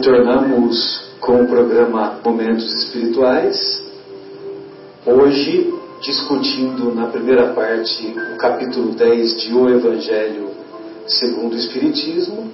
[0.00, 3.82] Retornamos com o programa Momentos Espirituais.
[5.04, 10.48] Hoje, discutindo na primeira parte o capítulo 10 de O Evangelho
[11.06, 12.50] segundo o Espiritismo,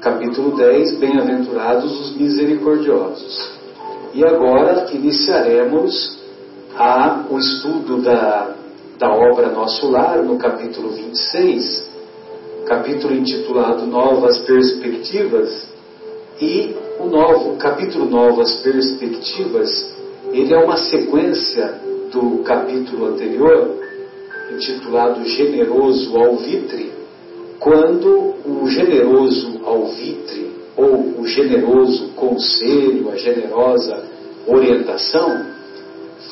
[0.00, 3.50] capítulo 10, Bem-aventurados os misericordiosos.
[4.14, 6.16] E agora iniciaremos
[6.76, 8.54] a, o estudo da,
[9.00, 11.90] da obra Nosso Lar, no capítulo 26,
[12.66, 15.71] capítulo intitulado Novas Perspectivas,
[16.42, 19.94] e o novo o capítulo Novas Perspectivas,
[20.32, 23.76] ele é uma sequência do capítulo anterior,
[24.52, 26.92] intitulado Generoso Alvitre,
[27.60, 34.02] quando o generoso alvitre ou o generoso conselho, a generosa
[34.48, 35.46] orientação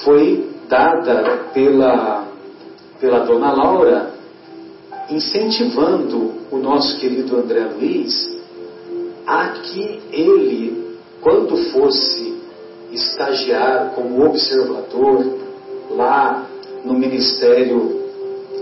[0.02, 2.26] foi dada pela,
[3.00, 4.10] pela dona Laura,
[5.08, 8.39] incentivando o nosso querido André Luiz
[9.26, 12.40] a que ele, quando fosse
[12.92, 15.38] estagiar como observador
[15.90, 16.46] lá
[16.84, 18.00] no Ministério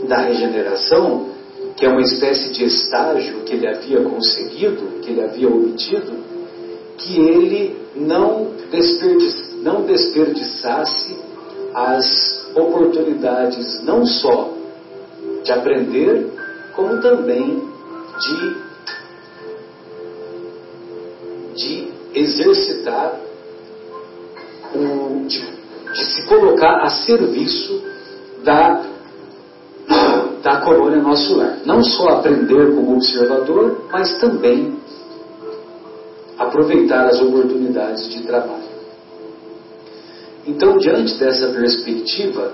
[0.06, 1.28] da Regeneração,
[1.76, 6.12] que é uma espécie de estágio que ele havia conseguido, que ele havia obtido,
[6.98, 8.48] que ele não,
[9.62, 11.16] não desperdiçasse
[11.74, 14.52] as oportunidades não só
[15.44, 16.26] de aprender,
[16.74, 17.62] como também
[18.20, 18.56] de,
[21.58, 23.20] de exercitar,
[24.74, 25.40] o, de,
[25.92, 27.82] de se colocar a serviço
[28.44, 28.84] da
[30.42, 31.58] da colônia Nosso Lar.
[31.64, 34.78] Não só aprender como observador, mas também
[36.38, 38.68] aproveitar as oportunidades de trabalho.
[40.46, 42.52] Então, diante dessa perspectiva,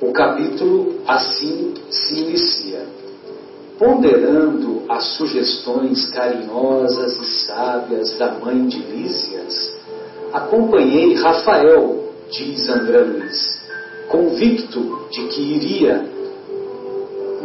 [0.00, 2.84] o capítulo assim se inicia.
[3.82, 9.74] Ponderando as sugestões carinhosas e sábias da mãe de Lísias,
[10.32, 13.60] acompanhei Rafael, diz André Luiz,
[14.06, 16.08] convicto de que iria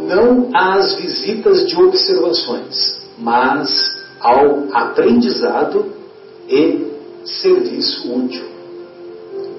[0.06, 5.86] não às visitas de observações, mas ao aprendizado
[6.48, 6.86] e
[7.24, 8.44] serviço útil.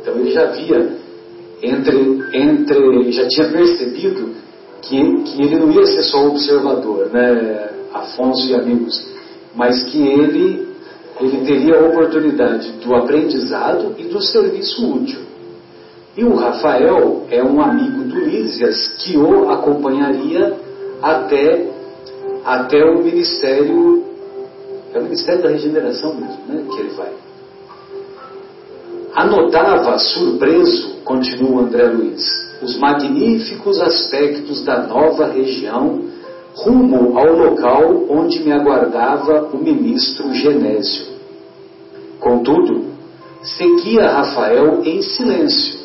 [0.01, 0.97] Então ele já havia
[1.61, 4.33] entre, entre já tinha percebido
[4.81, 9.07] que, que ele não ia ser só observador, né, Afonso e amigos,
[9.55, 10.69] mas que ele
[11.19, 15.19] ele teria a oportunidade do aprendizado e do serviço útil.
[16.15, 20.57] E o Rafael é um amigo do Lísias que o acompanharia
[21.01, 21.67] até,
[22.45, 24.03] até o ministério,
[24.93, 27.11] é o ministério da regeneração mesmo, né, que ele vai.
[29.13, 36.01] Anotava surpreso, continua André Luiz, os magníficos aspectos da nova região
[36.55, 41.07] rumo ao local onde me aguardava o ministro Genésio.
[42.19, 42.85] Contudo,
[43.41, 45.79] seguia Rafael em silêncio,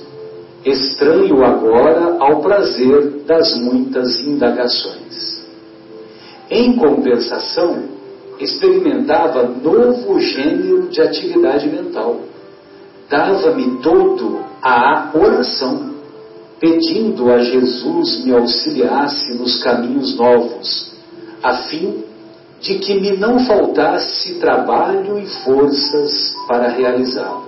[0.64, 5.44] estranho agora ao prazer das muitas indagações.
[6.50, 7.84] Em compensação,
[8.38, 12.20] experimentava novo gênero de atividade mental.
[13.08, 15.93] Dava-me todo à oração,
[16.64, 20.94] pedindo a Jesus me auxiliasse nos caminhos novos,
[21.42, 22.02] a fim
[22.58, 27.44] de que me não faltasse trabalho e forças para realizá-lo.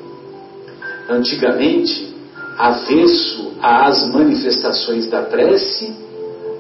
[1.09, 2.15] Antigamente,
[2.59, 5.95] avesso às manifestações da prece,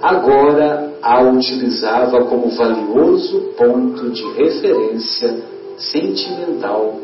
[0.00, 5.44] agora a utilizava como valioso ponto de referência
[5.76, 7.00] sentimental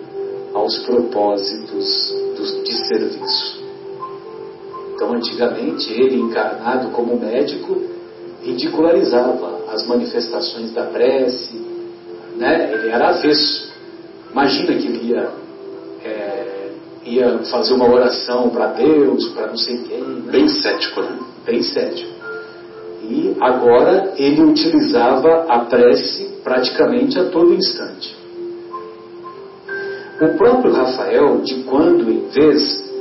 [0.54, 2.14] aos propósitos
[2.64, 3.61] de serviço.
[5.02, 7.76] Então, antigamente, ele, encarnado como médico,
[8.40, 11.60] ridicularizava as manifestações da prece,
[12.36, 12.72] né?
[12.72, 13.72] ele era avesso.
[14.30, 15.28] Imagina que ele ia
[16.04, 16.70] é,
[17.04, 20.02] ia fazer uma oração para Deus, para não sei quem.
[20.02, 20.30] Né?
[20.30, 21.18] Bem cético, né?
[21.44, 22.12] Bem cético.
[23.02, 28.16] E agora ele utilizava a prece praticamente a todo instante.
[30.20, 32.91] O próprio Rafael, de quando em vez,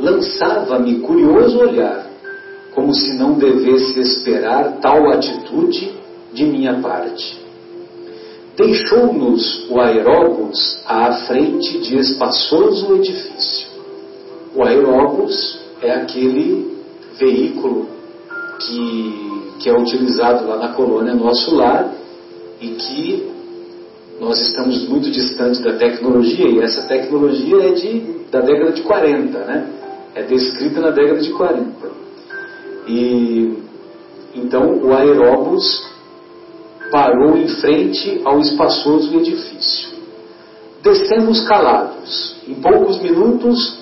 [0.00, 2.06] lançava-me curioso olhar,
[2.74, 5.92] como se não devesse esperar tal atitude
[6.32, 7.38] de minha parte.
[8.56, 13.68] Deixou-nos o aeróbus à frente de espaçoso edifício.
[14.54, 16.76] O aeróbus é aquele
[17.18, 17.88] veículo
[18.58, 21.92] que, que é utilizado lá na colônia Nosso Lar
[22.60, 23.30] e que
[24.20, 28.00] nós estamos muito distantes da tecnologia e essa tecnologia é de,
[28.30, 29.79] da década de 40, né?
[30.14, 31.90] É descrita na década de 40.
[32.86, 33.58] E
[34.34, 35.90] então o aeróbus
[36.90, 39.90] parou em frente ao espaçoso edifício.
[40.82, 42.36] descemos calados.
[42.48, 43.78] Em poucos minutos,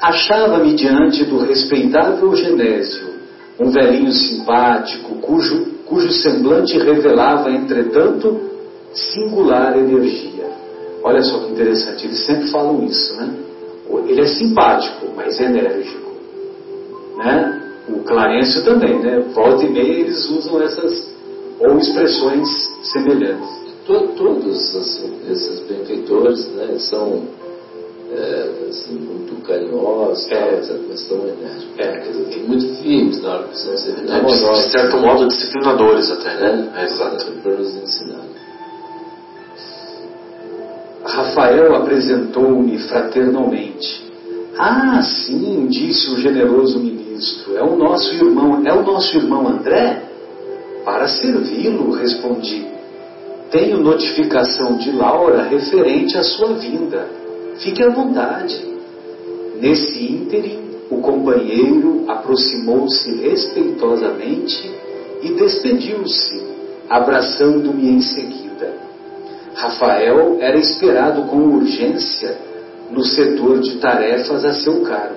[0.00, 3.12] achava-me diante do respeitável Genésio,
[3.60, 8.40] um velhinho simpático, cujo, cujo semblante revelava, entretanto,
[8.92, 10.50] singular energia.
[11.04, 13.34] Olha só que interessante, eles sempre falam isso, né?
[14.00, 16.12] Ele é simpático, mas enérgico.
[17.16, 17.60] Né?
[17.88, 19.18] O Clarencio também, né?
[19.34, 21.12] Volta e meia eles usam essas
[21.60, 22.48] ou expressões
[22.82, 23.62] semelhantes.
[23.86, 27.22] Todos assim, esses benfeitores né, são
[28.12, 30.58] é, assim, muito carinhosos, é.
[30.58, 31.82] essa questão enérgica.
[31.82, 36.10] É, dizer, muito firmes na hora que precisam ser é, de, de certo modo, disciplinadores
[36.10, 36.72] até, né?
[36.76, 37.32] É, exato.
[37.42, 38.24] Para nos ensinar.
[41.12, 44.10] Rafael apresentou-me fraternalmente.
[44.58, 50.04] Ah, sim, disse o generoso ministro, é o nosso irmão, é o nosso irmão André?
[50.86, 52.66] Para servi-lo, respondi.
[53.50, 57.06] Tenho notificação de Laura referente à sua vinda.
[57.56, 58.58] Fique à vontade.
[59.60, 60.60] Nesse ínterim,
[60.90, 64.72] o companheiro aproximou-se respeitosamente
[65.22, 66.42] e despediu-se,
[66.88, 68.41] abraçando-me em seguida.
[69.54, 72.36] Rafael era esperado com urgência
[72.90, 75.16] no setor de tarefas a seu cargo.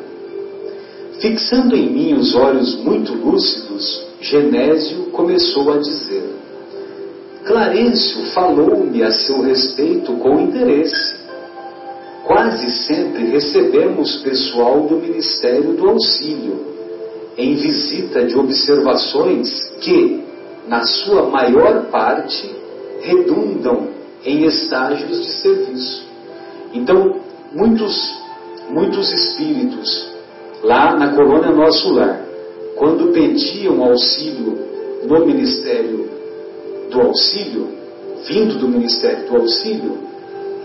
[1.20, 6.30] Fixando em mim os olhos muito lúcidos, Genésio começou a dizer:
[7.46, 11.24] Clarencio falou-me a seu respeito com interesse.
[12.26, 16.76] Quase sempre recebemos pessoal do Ministério do Auxílio
[17.38, 19.48] em visita de observações
[19.82, 20.24] que,
[20.68, 22.50] na sua maior parte,
[23.02, 23.95] redundam
[24.26, 26.04] em estágios de serviço.
[26.74, 27.18] Então,
[27.54, 27.96] muitos,
[28.70, 30.14] muitos espíritos
[30.64, 32.26] lá na colônia Nosso Lar,
[32.76, 34.58] quando pediam auxílio
[35.08, 36.10] no Ministério
[36.90, 37.70] do Auxílio,
[38.28, 40.00] vindo do Ministério do Auxílio,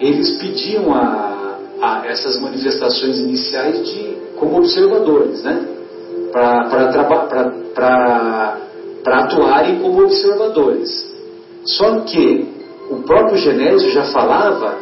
[0.00, 5.68] eles pediam a, a essas manifestações iniciais de como observadores, né?
[6.32, 6.88] Para
[9.04, 11.10] atuarem como observadores.
[11.64, 12.59] Só que
[12.90, 14.76] o próprio Genésio já falava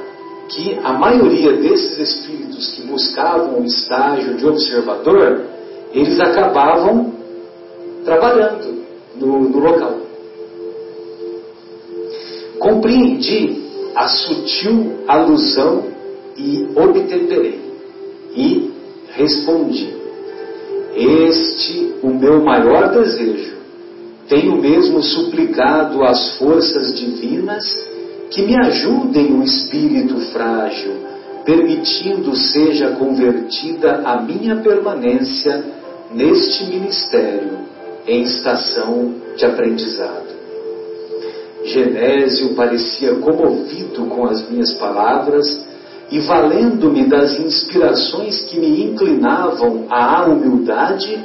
[0.49, 5.43] que a maioria desses espíritos que buscavam o estágio de observador,
[5.93, 7.13] eles acabavam
[8.05, 8.83] trabalhando
[9.17, 9.99] no, no local.
[12.59, 13.63] Compreendi
[13.95, 15.85] a sutil alusão
[16.37, 17.61] e obtemperei.
[18.35, 18.71] E
[19.11, 19.95] respondi:
[20.95, 23.59] Este o meu maior desejo.
[24.29, 27.65] Tenho mesmo suplicado às forças divinas
[28.31, 30.93] que me ajudem o espírito frágil,
[31.45, 35.65] permitindo seja convertida a minha permanência
[36.13, 37.59] neste ministério
[38.07, 40.29] em estação de aprendizado.
[41.65, 45.67] Genésio parecia comovido com as minhas palavras
[46.11, 51.19] e, valendo-me das inspirações que me inclinavam à humildade,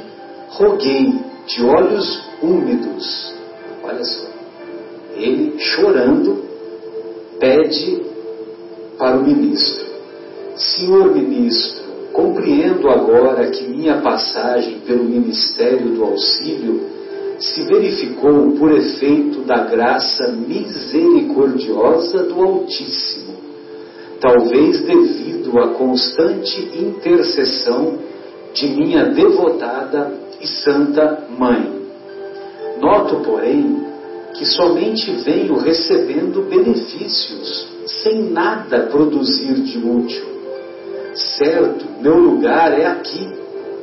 [0.50, 1.14] roguei
[1.46, 3.32] de olhos úmidos.
[3.82, 4.26] Olha só,
[5.16, 6.43] ele chorando
[7.44, 8.00] pede
[8.96, 9.84] para o ministro:
[10.56, 16.80] Senhor ministro, compreendo agora que minha passagem pelo ministério do auxílio
[17.38, 23.34] se verificou por efeito da graça misericordiosa do Altíssimo,
[24.20, 27.98] talvez devido à constante intercessão
[28.54, 31.84] de minha devotada e santa mãe.
[32.80, 33.93] Noto, porém,
[34.34, 40.24] que somente venho recebendo benefícios, sem nada produzir de útil.
[41.14, 43.28] Certo, meu lugar é aqui,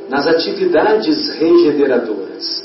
[0.08, 2.62] nas atividades regeneradoras.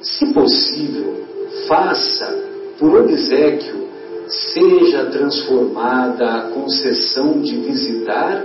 [0.00, 1.24] Se possível,
[1.66, 2.32] faça,
[2.78, 3.88] por obsequio,
[4.28, 8.44] seja transformada a concessão de visitar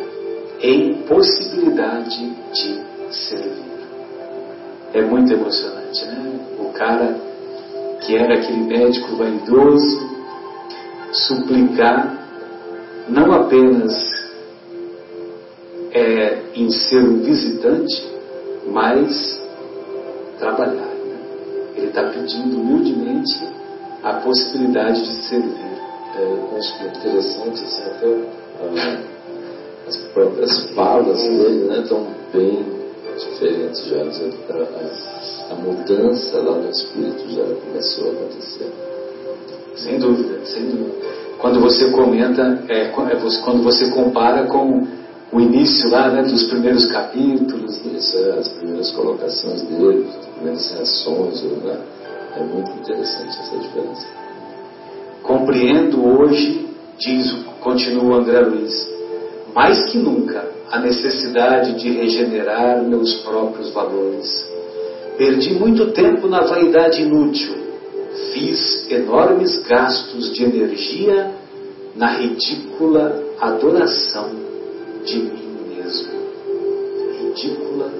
[0.59, 3.71] em possibilidade de servir.
[4.93, 6.39] É muito emocionante, né?
[6.59, 7.30] O cara
[8.01, 10.09] que era aquele médico vaidoso,
[11.11, 12.17] suplicar
[13.07, 13.93] não apenas
[15.91, 18.09] é, em ser um visitante,
[18.67, 19.41] mas
[20.39, 20.73] trabalhar.
[20.73, 21.17] Né?
[21.75, 23.47] Ele está pedindo humildemente
[24.03, 25.71] a possibilidade de servir.
[26.15, 28.07] É, eu acho que é interessante assim, até
[28.61, 29.01] ah,
[29.87, 32.80] as próprias falas dele né, estão bem
[33.25, 34.01] diferentes já.
[34.01, 38.71] As, a mudança lá no espírito já começou a acontecer.
[39.75, 40.91] Sem dúvida, sem dúvida.
[41.39, 44.85] Quando você comenta, é, é quando você compara com
[45.31, 47.79] o início lá né, dos primeiros capítulos.
[47.85, 51.77] Isso, é, as primeiras colocações dele, as primeiras reações, né?
[52.37, 54.07] é muito interessante essa diferença.
[55.23, 58.89] Compreendo hoje diz, continua André Luiz,
[59.53, 64.49] mais que nunca a necessidade de regenerar meus próprios valores.
[65.17, 67.53] Perdi muito tempo na vaidade inútil.
[68.33, 71.31] Fiz enormes gastos de energia
[71.95, 74.29] na ridícula adoração
[75.03, 76.11] de mim mesmo.
[77.19, 77.91] Ridícula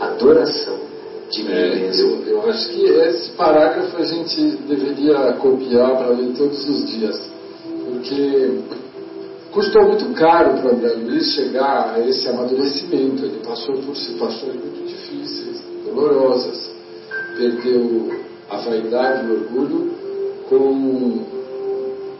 [0.00, 0.78] adoração
[1.30, 2.22] de mim é, mesmo.
[2.26, 7.20] Eu, eu acho que esse parágrafo a gente deveria copiar para ler todos os dias,
[7.84, 8.50] porque
[9.56, 13.24] custou muito caro para André Luiz chegar a esse amadurecimento.
[13.24, 16.70] Ele passou por situações muito difíceis, dolorosas,
[17.38, 18.10] perdeu
[18.50, 19.90] a vaidade e o orgulho
[20.50, 20.56] com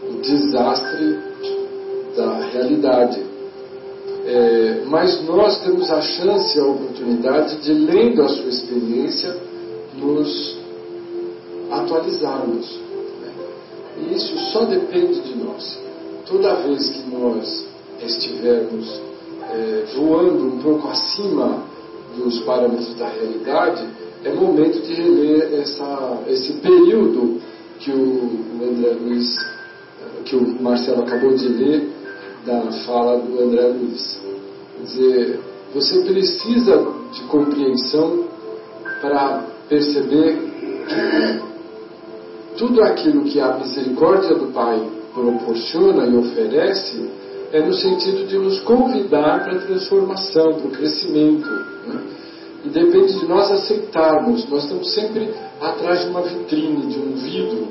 [0.08, 1.18] o desastre
[2.16, 3.22] da realidade.
[4.24, 9.36] É, mas nós temos a chance, a oportunidade de, lendo a sua experiência,
[9.94, 10.56] nos
[11.70, 12.80] atualizarmos.
[13.20, 13.32] Né?
[13.98, 15.85] E isso só depende de nós.
[16.26, 17.66] Toda vez que nós
[18.02, 19.00] estivermos
[19.48, 21.62] é, voando um pouco acima
[22.16, 23.86] dos parâmetros da realidade,
[24.24, 27.40] é momento de reler essa, esse período
[27.78, 29.36] que o André Luiz,
[30.24, 31.90] que o Marcelo acabou de ler,
[32.44, 34.18] da fala do André Luiz.
[34.76, 35.40] Quer dizer,
[35.72, 38.24] você precisa de compreensão
[39.00, 40.38] para perceber
[40.88, 41.46] que
[42.56, 47.10] tudo aquilo que a misericórdia do Pai proporciona e oferece
[47.52, 51.48] é no sentido de nos convidar para a transformação, para o crescimento.
[51.48, 52.00] Né?
[52.64, 54.46] E depende de nós aceitarmos.
[54.50, 57.68] Nós estamos sempre atrás de uma vitrine, de um vidro,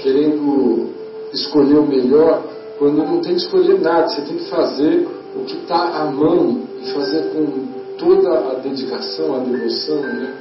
[0.00, 0.90] querendo
[1.32, 2.42] escolher o melhor
[2.78, 6.62] quando não tem que escolher nada, você tem que fazer o que está à mão
[6.82, 7.46] e fazer com
[7.96, 10.34] toda a dedicação, a devoção, né?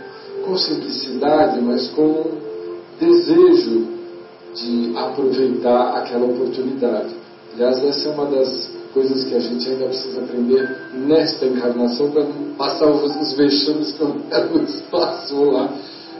[0.43, 2.31] com simplicidade, mas com
[3.00, 4.00] desejo
[4.55, 7.15] de aproveitar aquela oportunidade.
[7.53, 12.24] Aliás, essa é uma das coisas que a gente ainda precisa aprender nesta encarnação para
[12.24, 15.70] não passar os vexames que o passou lá,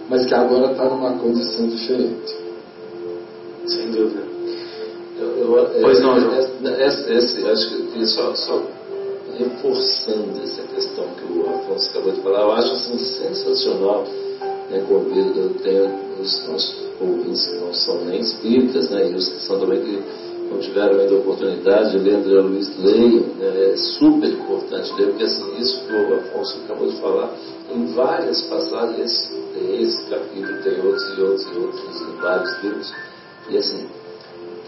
[0.10, 2.36] mas que agora está numa condição diferente.
[3.66, 4.24] Sem dúvida.
[5.20, 6.34] Eu, eu, pois não, João.
[6.40, 8.64] Esse, esse, acho que só, só
[9.38, 14.06] reforçando essa questão que o Afonso acabou de falar, eu acho assim, sensacional.
[14.74, 19.60] Eu tenho os nossos ouvintes que não são nem espíritas, né, e os que são
[19.60, 20.04] também que
[20.50, 25.08] não tiveram ainda a oportunidade de ler André Luiz leiam, né, é super importante ler,
[25.08, 27.36] porque assim, isso que o Afonso acabou de falar,
[27.74, 32.94] em várias passagens, esse, esse capítulo, tem outros e outros e outros, em vários livros,
[33.50, 33.88] e assim,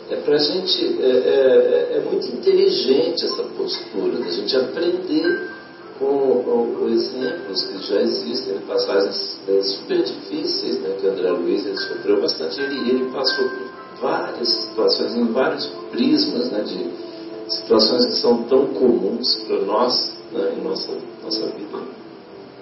[0.09, 5.52] é para a gente, é, é, é, muito inteligente essa postura, da gente aprender
[5.99, 11.77] com, com, exemplos que já existem, passagens é, super difíceis, né, que André Luiz ele
[11.77, 18.13] sofreu bastante, ele, ele passou por várias situações, em vários prismas, né, de situações que
[18.13, 20.91] são tão comuns para nós, né, em nossa,
[21.23, 21.77] nossa vida,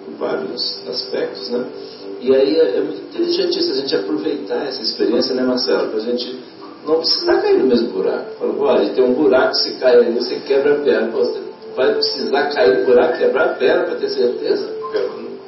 [0.07, 1.65] em vários aspectos, né,
[2.21, 5.97] e aí é, é muito inteligente isso, a gente aproveitar essa experiência, né, Marcelo, para
[5.97, 6.39] a gente
[6.85, 8.31] não precisa cair no mesmo buraco.
[8.39, 11.11] Fala, olha, tem um buraco, se cai ali, você quebra a perna.
[11.11, 11.39] Pô, você
[11.75, 14.69] vai precisar cair no buraco, quebrar a perna para ter certeza?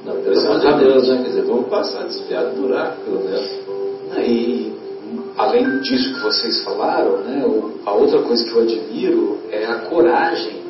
[0.05, 1.17] Não, pelo amor de Deus, né?
[1.23, 3.49] Quer dizer, vamos passar desviado do buraco, pelo menos.
[4.17, 4.73] E
[5.37, 7.43] além disso que vocês falaram, né,
[7.85, 10.61] a outra coisa que eu admiro é a coragem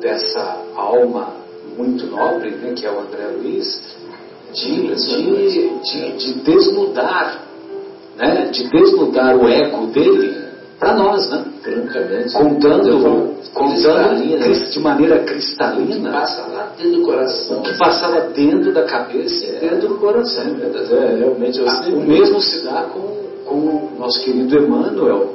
[0.00, 1.34] dessa alma
[1.76, 3.96] muito nobre, né, que é o André Luiz,
[4.52, 7.44] de, de, de, de desnudar
[8.16, 10.43] né, de desnudar o ego dele
[10.78, 11.44] para nós, né?
[12.32, 16.10] Contando, contando de maneira cristalina.
[16.10, 17.58] Que passa lá dentro do coração.
[17.58, 20.44] O que passava dentro da cabeça e dentro do coração.
[20.44, 23.00] É, é realmente eu ah, O mesmo se dá com,
[23.44, 25.34] com o nosso querido Emmanuel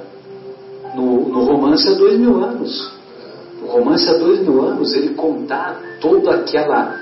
[0.95, 2.91] no, no romance há dois mil anos.
[3.61, 6.95] No romance há dois mil anos, ele contar toda aquela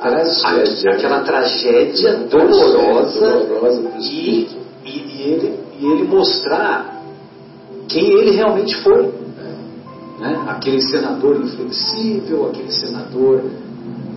[0.00, 6.91] tragédia, aquela tragédia dolorosa, dolorosa e e, e, ele, e ele mostrar
[7.88, 9.12] quem ele realmente foi.
[10.20, 10.44] Né?
[10.46, 13.42] Aquele senador inflexível, aquele senador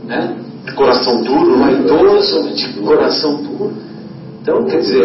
[0.05, 0.37] né?
[0.75, 3.73] coração duro, vaidoso, de coração duro.
[4.41, 5.03] Então, quer dizer,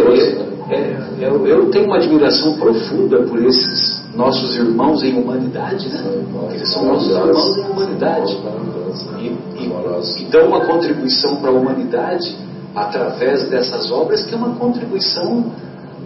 [0.70, 6.04] é, é, eu, eu tenho uma admiração profunda por esses nossos irmãos em humanidade, né?
[6.52, 8.38] Eles são nossos irmãos em humanidade.
[9.18, 9.26] E,
[9.58, 12.36] e, e dão uma contribuição para a humanidade
[12.74, 15.46] através dessas obras, que é uma contribuição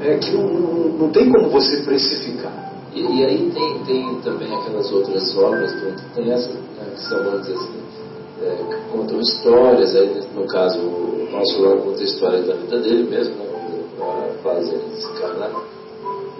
[0.00, 0.48] é, que não,
[0.98, 2.72] não, tem como você precificar.
[2.94, 5.72] E, e, aí tem, tem também aquelas outras obras,
[6.14, 7.84] tem essa, né, que são, dizer assim,
[8.42, 12.78] é, que contam histórias, aí, no caso, o nosso lá conta a história da vida
[12.80, 13.44] dele mesmo, né,
[13.98, 15.74] a fase desencarnar.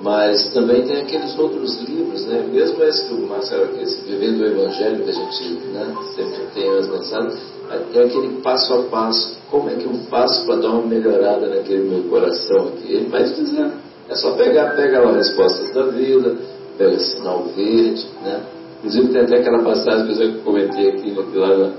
[0.02, 2.46] Mas também tem aqueles outros livros, né?
[2.52, 6.88] mesmo esse do Marcelo, esse Vivendo o Evangelho, que a gente né, sempre tem as
[6.88, 9.34] mensagens, é aquele passo a passo.
[9.54, 12.92] Como é que eu faço para dar uma melhorada naquele meu coração aqui?
[12.92, 13.70] Ele vai te dizer.
[14.08, 16.36] É só pegar, pega lá respostas da vida,
[16.76, 18.40] pega sinal verde, né?
[18.78, 21.72] Inclusive tem até aquela passagem que eu comentei aqui, né,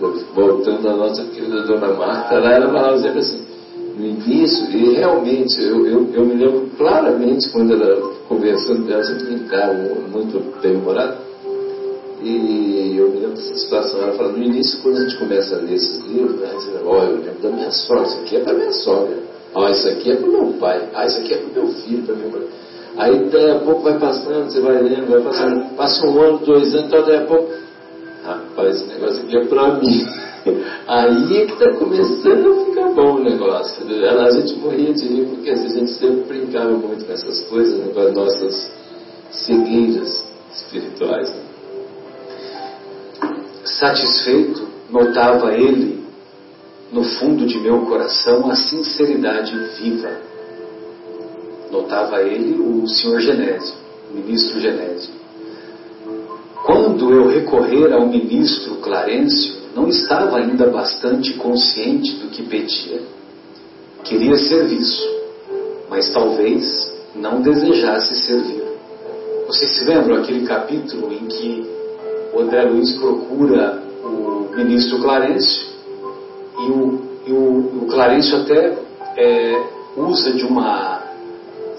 [0.00, 3.40] que voltando à nossa querida Dona Marta, lá ela falava sempre assim,
[3.96, 9.04] no início, e realmente, eu, eu, eu me lembro claramente quando ela conversando com ela,
[9.04, 9.74] sempre brincava,
[10.10, 11.18] muito bem-humorado,
[12.22, 15.58] e eu me lembro dessa situação, ela fala, no início, quando a gente começa a
[15.58, 18.40] ler esses livros, né, você fala, olha, eu lembro da minha sogra, isso aqui é
[18.40, 19.16] para minha sogra,
[19.54, 22.14] ah, isso aqui é para meu pai, ah, isso aqui é para meu filho, para
[22.14, 22.48] minha mãe.
[22.96, 26.74] Aí daí a pouco vai passando, você vai lendo, vai passando, passa um ano, dois
[26.74, 27.52] anos, então daí a pouco,
[28.24, 30.06] rapaz, esse negócio aqui é para mim.
[30.88, 33.84] Aí é que está começando a ficar bom o negócio.
[33.86, 37.92] A gente morria de rir porque a gente sempre brincava muito com essas coisas, né,
[37.92, 38.70] com as nossas
[39.30, 41.28] cegueiras espirituais.
[41.28, 41.49] Né?
[43.64, 46.02] Satisfeito, notava ele,
[46.92, 50.10] no fundo de meu coração, a sinceridade viva.
[51.70, 53.74] Notava ele o senhor Genésio,
[54.10, 55.12] o ministro Genésio.
[56.64, 63.02] Quando eu recorrer ao ministro Clarencio, não estava ainda bastante consciente do que pedia.
[64.04, 65.02] Queria serviço,
[65.88, 68.62] mas talvez não desejasse servir.
[69.46, 71.79] Vocês se lembram aquele capítulo em que
[72.32, 75.68] o André Luiz procura o ministro Clarencio
[76.58, 78.78] e o, e o, o Clarencio até
[79.16, 79.62] é,
[79.96, 81.02] usa de uma,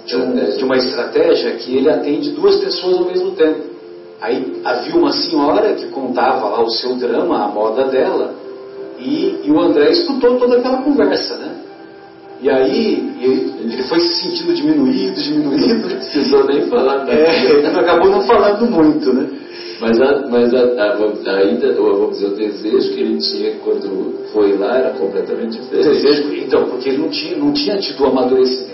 [0.05, 3.71] de, um, de uma estratégia que ele atende duas pessoas ao mesmo tempo.
[4.19, 8.35] Aí havia uma senhora que contava lá o seu drama, a moda dela,
[8.99, 11.55] e, e o André escutou toda aquela conversa, né?
[12.41, 15.89] E aí ele, foi se sentindo diminuído, diminuído.
[15.89, 17.11] Não precisou nem falar nada.
[17.11, 19.27] É, acabou não falando muito, né?
[19.81, 24.55] Mas, a, mas a, a, ainda, vamos dizer, o desejo que ele tinha quando foi
[24.55, 25.87] lá era completamente diferente.
[25.87, 28.71] O desejo, então, porque ele não tinha, não tinha tido o amadurecimento.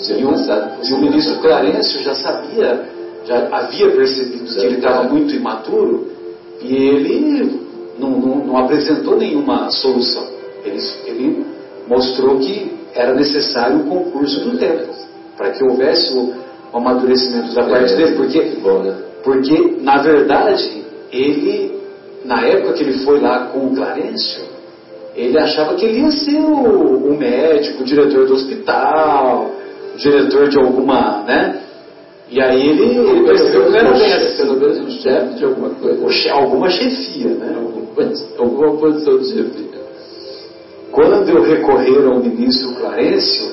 [0.00, 2.88] Tinha E o, e o ministro Clarencio já sabia,
[3.26, 6.08] já havia percebido que ele estava muito imaturo
[6.62, 7.60] e ele
[7.98, 10.26] não, não, não apresentou nenhuma solução.
[10.64, 11.46] Ele, ele
[11.86, 14.94] mostrou que era necessário o concurso do tempo
[15.36, 16.32] para que houvesse o,
[16.72, 19.09] o amadurecimento da parte É, dele, porque né?
[19.22, 21.78] Porque, na verdade, ele,
[22.24, 24.44] na época que ele foi lá com o Clarencio,
[25.16, 29.50] ele achava que ele ia ser o, o médico, o diretor do hospital,
[29.94, 31.60] o diretor de alguma, né?
[32.30, 33.90] E aí ele, ele percebeu que era
[34.36, 36.04] Pelo menos um chefe de alguma coisa.
[36.06, 37.56] o che- alguma chefia, né?
[37.56, 39.80] Alguma, alguma posição de chefia.
[40.92, 43.50] Quando eu recorrer ao ministro Clarencio,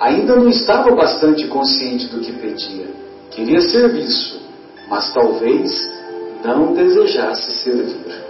[0.00, 2.86] ainda não estava bastante consciente do que pedia.
[3.30, 4.40] Queria serviço,
[4.88, 5.90] mas talvez
[6.44, 8.24] não desejasse servir.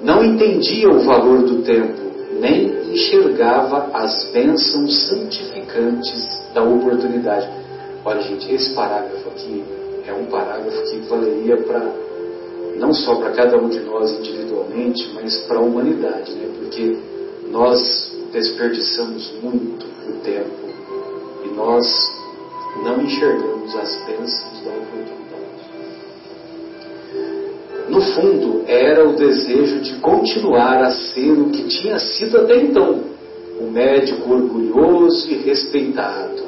[0.00, 2.00] Não entendia o valor do tempo,
[2.40, 7.48] nem enxergava as bênçãos santificantes da oportunidade.
[8.04, 9.64] Olha, gente, esse parágrafo aqui
[10.06, 12.06] é um parágrafo que valeria para
[12.78, 16.48] não só para cada um de nós individualmente, mas para a humanidade, né?
[16.58, 16.98] Porque
[17.50, 20.50] nós desperdiçamos muito o tempo
[21.44, 21.86] e nós
[22.84, 25.15] não enxergamos as bênçãos da oportunidade.
[27.88, 33.00] No fundo, era o desejo de continuar a ser o que tinha sido até então,
[33.60, 36.42] o médico orgulhoso e respeitado,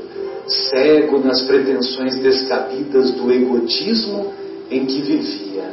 [0.47, 4.33] cego nas pretensões descabidas do egotismo
[4.71, 5.65] em que vivia,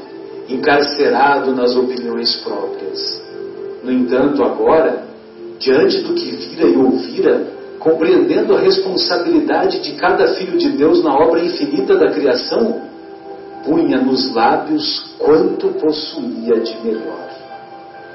[0.48, 3.22] encarcerado nas opiniões próprias.
[3.84, 5.04] No entanto, agora,
[5.60, 7.48] diante do que vira e ouvira,
[7.80, 12.82] compreendendo a responsabilidade de cada filho de Deus na obra infinita da criação,
[13.66, 17.30] punha nos lábios quanto possuía de melhor.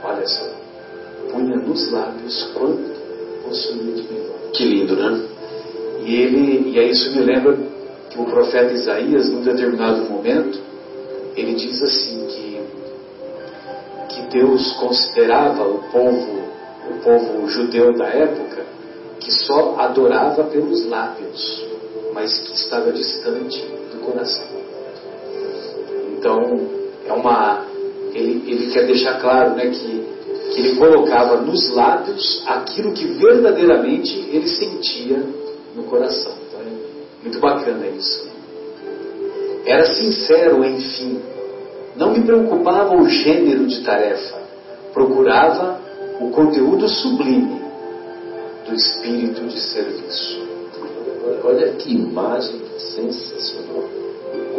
[0.04, 0.48] Olha só,
[1.30, 2.90] punha nos lábios quanto
[3.42, 4.36] possuía de melhor.
[4.52, 5.28] Que lindo, né?
[6.04, 7.58] E ele, e aí isso me lembra
[8.08, 10.58] que o profeta Isaías, num determinado momento,
[11.36, 12.50] ele diz assim que
[14.08, 16.42] que Deus considerava o povo,
[16.90, 18.64] o povo judeu da época,
[19.20, 21.64] que só adorava pelos lábios,
[22.12, 23.60] mas que estava distante
[23.92, 24.59] do coração.
[26.20, 26.60] Então,
[27.06, 27.64] é uma
[28.12, 30.10] ele, ele quer deixar claro, né, que
[30.52, 35.24] que ele colocava nos lábios aquilo que verdadeiramente ele sentia
[35.74, 36.32] no coração.
[36.48, 38.28] Então, é muito bacana isso.
[39.64, 41.20] Era sincero, enfim.
[41.96, 44.38] Não me preocupava o gênero de tarefa.
[44.92, 45.80] Procurava
[46.20, 47.60] o conteúdo sublime
[48.68, 50.40] do espírito de serviço.
[51.44, 53.99] Olha, que imagem sensacional.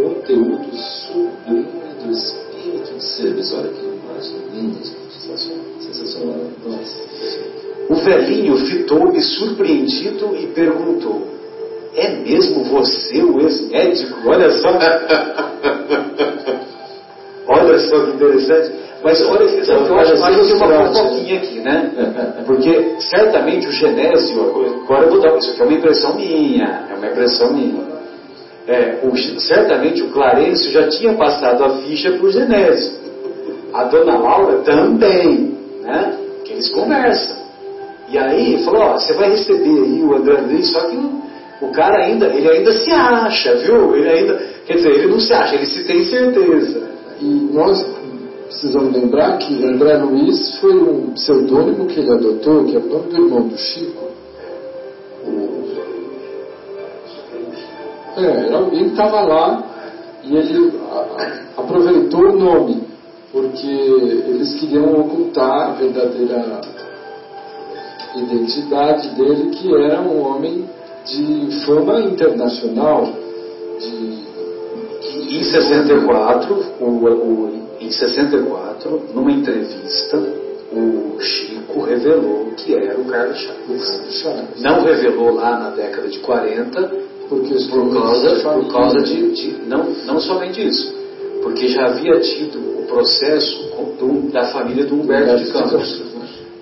[0.02, 1.68] Conteúdo sublime
[2.04, 3.56] do espírito de serviço.
[3.56, 4.80] Olha que imagem linda,
[5.12, 5.64] sensacional.
[5.80, 6.38] sensacional.
[6.66, 6.98] Nossa.
[7.88, 11.28] O velhinho fitou-me surpreendido e perguntou:
[11.94, 14.28] É mesmo você o ex-médico?
[14.28, 14.70] Olha só.
[17.48, 18.72] olha só que interessante.
[19.04, 21.92] Mas olha que que eu acho que tem uma fofoquinha aqui, né?
[22.48, 24.42] Porque certamente o Genésio,
[24.84, 27.91] agora eu vou dar, isso aqui é uma impressão minha, é uma impressão minha.
[28.68, 32.94] É, o, certamente o Clarencio já tinha passado a ficha o Genésio.
[33.74, 36.18] A dona Laura também, né?
[36.44, 37.38] Que eles conversam.
[38.10, 40.98] E aí falou, você vai receber aí o André Luiz, só que
[41.62, 43.96] o cara ainda, ele ainda se acha, viu?
[43.96, 46.92] Ele ainda, quer dizer, ele não se acha, ele se tem certeza.
[47.22, 47.86] E nós
[48.48, 53.10] precisamos lembrar que André Luiz foi um pseudônimo que ele adotou, que é o nome
[53.10, 54.11] do irmão do Chico.
[58.18, 59.64] É, alguém estava lá
[60.24, 60.80] e ele
[61.58, 62.84] aproveitou o nome,
[63.32, 66.62] porque eles queriam ocultar a verdadeira
[68.16, 70.66] identidade dele, que era um homem
[71.06, 73.10] de fama internacional.
[73.80, 74.22] De...
[75.38, 80.18] Em 64, o, o, em 64, numa entrevista,
[80.74, 84.62] o Chico revelou que era o Carlos Chaves.
[84.62, 86.92] Não revelou lá na década de 40,
[87.32, 90.94] porque por causa, por causa de, de, não, não somente isso,
[91.42, 93.58] porque já havia tido o processo
[93.98, 96.02] do, da família do Humberto de Campos.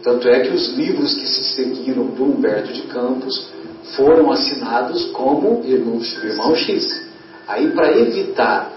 [0.03, 3.49] Tanto é que os livros que se seguiram do Humberto de Campos
[3.95, 6.23] foram assinados como Irmão X.
[6.23, 7.09] Irmão X.
[7.47, 8.71] Aí, para evitar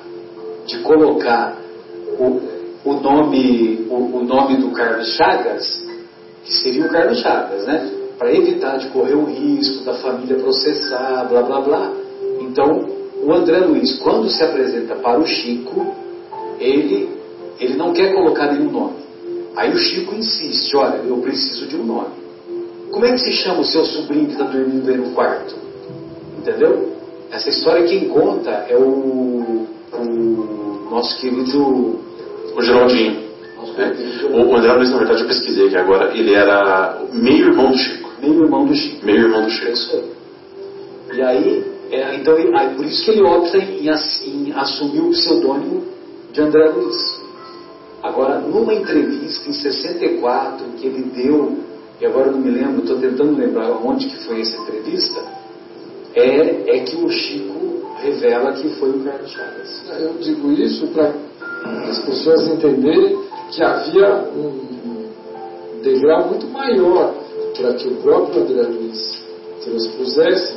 [0.64, 1.58] de colocar
[2.18, 2.40] o,
[2.86, 5.86] o, nome, o, o nome do Carlos Chagas,
[6.42, 8.01] que seria o Carlos Chagas, né?
[8.22, 11.92] Para evitar de correr o risco da família processar, blá blá blá.
[12.38, 12.88] Então,
[13.20, 15.92] o André Luiz, quando se apresenta para o Chico,
[16.60, 17.10] ele,
[17.58, 18.94] ele não quer colocar nenhum nome.
[19.56, 22.14] Aí o Chico insiste, olha, eu preciso de um nome.
[22.92, 25.56] Como é que se chama o seu sobrinho que está dormindo aí no quarto?
[26.38, 26.92] Entendeu?
[27.28, 31.98] Essa história quem conta é o, o nosso querido...
[32.54, 33.20] O Geraldinho.
[33.78, 34.26] É.
[34.30, 38.01] O André Luiz, na verdade, eu pesquisei que agora ele era meio irmão do Chico.
[38.22, 39.04] Meio irmão do Chico.
[39.04, 40.04] Meio irmão do Chico.
[41.12, 45.82] E aí, é, então, aí, por isso que ele opta em, em assumir o pseudônimo
[46.32, 47.20] de André Luiz.
[48.02, 51.58] Agora, numa entrevista em 64 que ele deu,
[52.00, 55.20] e agora eu não me lembro, estou tentando lembrar onde que foi essa entrevista,
[56.14, 59.84] é, é que o Chico revela que foi o Carlos Chagas.
[60.00, 61.12] Eu digo isso para
[61.88, 63.18] as pessoas entenderem
[63.50, 65.10] que havia um
[65.82, 67.21] degrau muito maior
[67.56, 69.22] para que o próprio André Luiz
[69.64, 70.54] transpusesse,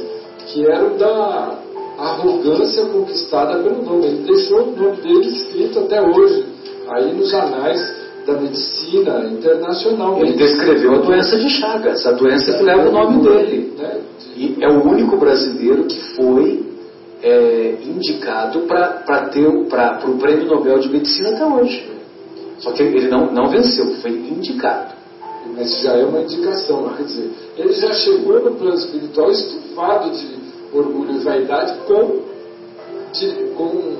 [0.48, 1.60] que era da
[1.98, 4.06] arrogância conquistada pelo nome.
[4.06, 6.46] Ele deixou o nome dele escrito até hoje
[6.90, 10.20] aí nos anais da medicina internacional.
[10.20, 13.74] Ele descreveu a doença de Chagas, a doença que leva o nome dele.
[13.78, 14.02] Né?
[14.36, 16.66] E é o único brasileiro que foi
[17.24, 21.96] é, indicado para o prêmio Nobel de Medicina até hoje.
[22.60, 24.95] Só que ele não, não venceu, foi indicado.
[25.54, 30.36] Mas já é uma indicação, quer dizer, ele já chegou no plano espiritual estufado de
[30.74, 32.20] orgulho e vaidade com,
[33.14, 33.96] de, com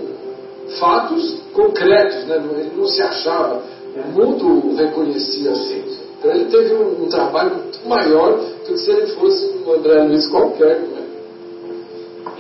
[0.80, 2.44] fatos concretos, né?
[2.58, 3.62] ele não se achava,
[3.96, 5.84] o mundo o reconhecia assim.
[6.18, 10.04] Então ele teve um, um trabalho muito maior do que se ele fosse um André
[10.04, 10.80] Luiz qualquer.
[10.80, 11.04] Né?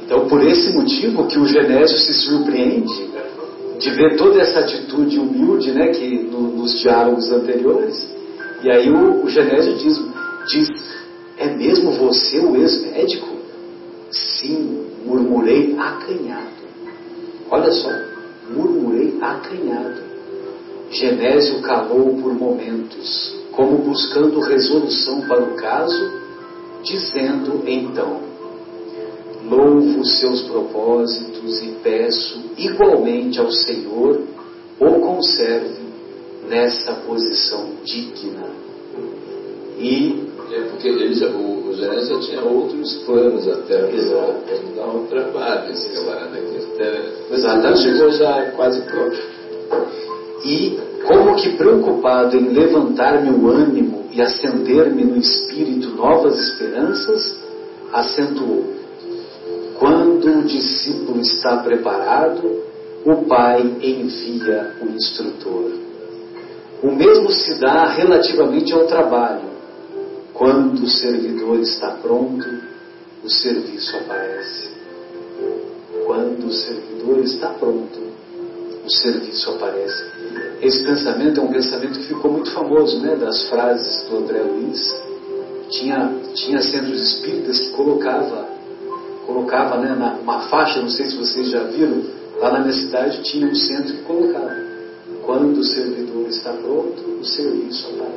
[0.03, 3.15] Então, por esse motivo que o Genésio se surpreende
[3.79, 8.15] de ver toda essa atitude humilde né, que no, nos diálogos anteriores.
[8.65, 10.01] E aí o, o Genésio diz,
[10.47, 10.69] diz:
[11.37, 13.27] É mesmo você o ex-médico?
[14.09, 16.65] Sim, murmurei acanhado.
[17.51, 17.91] Olha só,
[18.49, 20.01] murmurei acanhado.
[20.89, 26.11] Genésio calou por momentos, como buscando resolução para o caso,
[26.81, 28.19] dizendo então:
[29.47, 34.23] Louvo seus propósitos e peço igualmente ao Senhor
[34.79, 35.74] o conserve
[36.47, 38.49] nessa posição digna.
[39.77, 45.05] E é porque ele já, o, o já tinha outros planos até para dar um
[45.07, 46.57] trabalho esse camarada aqui.
[46.73, 47.81] Até, Exatamente.
[47.81, 49.17] chegou já quase pronto.
[50.45, 57.37] E como que preocupado em levantar-me o ânimo e acender-me no espírito novas esperanças,
[57.91, 58.65] acentuou:
[59.79, 62.63] Quando o discípulo está preparado,
[63.05, 65.84] o Pai envia o instrutor.
[66.83, 69.55] O mesmo se dá relativamente ao trabalho.
[70.33, 72.45] Quando o servidor está pronto,
[73.23, 74.69] o serviço aparece.
[76.05, 77.99] Quando o servidor está pronto,
[78.85, 80.03] o serviço aparece.
[80.61, 83.15] Esse pensamento é um pensamento que ficou muito famoso, né?
[83.15, 84.95] Das frases do André Luiz.
[85.69, 88.47] Tinha, tinha centros espíritas que colocava,
[89.25, 92.03] colocava né, na, uma faixa, não sei se vocês já viram,
[92.39, 94.55] lá na minha cidade tinha um centro que colocava.
[95.25, 98.15] Quando o servidor está pronto, o serviço aparece.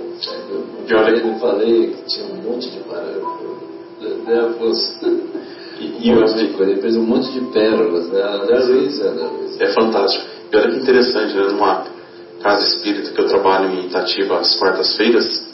[0.89, 3.59] Eu, eu falei que tinha um monte de parágrafo.
[4.01, 4.55] Né,
[5.81, 8.23] e, e um monte de coisa, depois um monte de pérolas, né?
[8.23, 9.61] André Luiz, André Luiz.
[9.61, 10.25] É fantástico.
[10.53, 11.43] E olha que interessante, né?
[11.43, 11.85] numa
[12.43, 15.47] casa espírita que eu trabalho em Itatiba às quartas-feiras,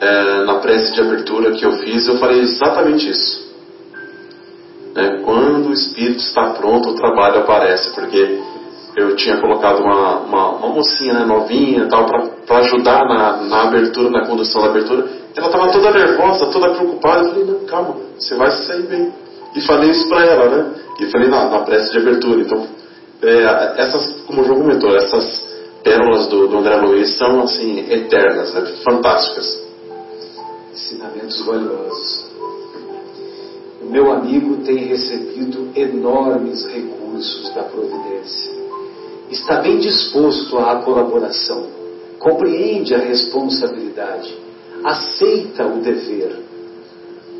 [0.00, 3.48] é, na prece de abertura que eu fiz, eu falei exatamente isso.
[4.94, 8.40] É, quando o espírito está pronto, o trabalho aparece, porque
[8.98, 12.06] eu tinha colocado uma, uma, uma mocinha né, novinha tal
[12.46, 15.06] para ajudar na, na abertura, na condução da abertura.
[15.36, 17.24] Ela estava toda nervosa, toda preocupada.
[17.24, 19.12] Eu falei, não, calma, você vai sair bem.
[19.54, 20.74] E falei isso para ela, né?
[21.00, 22.40] E falei na, na prece de abertura.
[22.40, 22.66] Então,
[23.22, 25.48] é, essas, como o João comentou, essas
[25.82, 28.66] pérolas do, do André Luiz são assim eternas, né?
[28.84, 29.66] fantásticas.
[30.72, 32.26] Ensinamentos valiosos.
[33.82, 38.57] O meu amigo tem recebido enormes recursos da providência.
[39.30, 41.66] Está bem disposto à colaboração,
[42.18, 44.34] compreende a responsabilidade,
[44.82, 46.44] aceita o dever.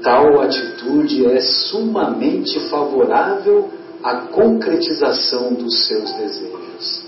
[0.02, 3.70] Tal atitude é sumamente favorável
[4.02, 7.04] à concretização dos seus desejos.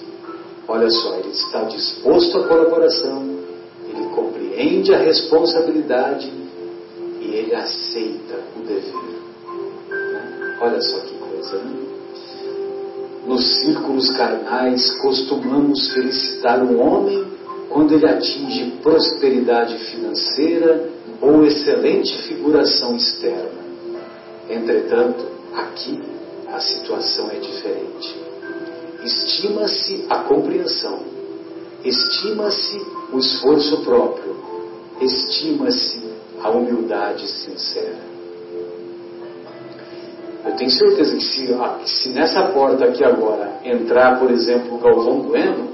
[0.66, 3.38] Olha só, ele está disposto à colaboração,
[3.86, 6.32] ele compreende a responsabilidade
[7.20, 9.20] e ele aceita o dever.
[10.60, 11.89] Olha só que coisa, né?
[13.26, 17.24] Nos círculos carnais, costumamos felicitar um homem
[17.68, 20.88] quando ele atinge prosperidade financeira
[21.20, 23.60] ou excelente figuração externa.
[24.48, 26.00] Entretanto, aqui
[26.48, 28.16] a situação é diferente.
[29.04, 31.00] Estima-se a compreensão,
[31.84, 32.80] estima-se
[33.12, 34.36] o esforço próprio,
[35.00, 36.02] estima-se
[36.42, 38.09] a humildade sincera.
[40.50, 45.20] Eu tenho certeza que se, se nessa porta aqui agora entrar, por exemplo, o Galvão
[45.20, 45.68] Bueno,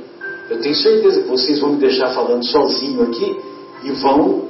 [0.51, 3.41] eu tenho certeza que vocês vão me deixar falando sozinho aqui
[3.85, 4.43] e vão,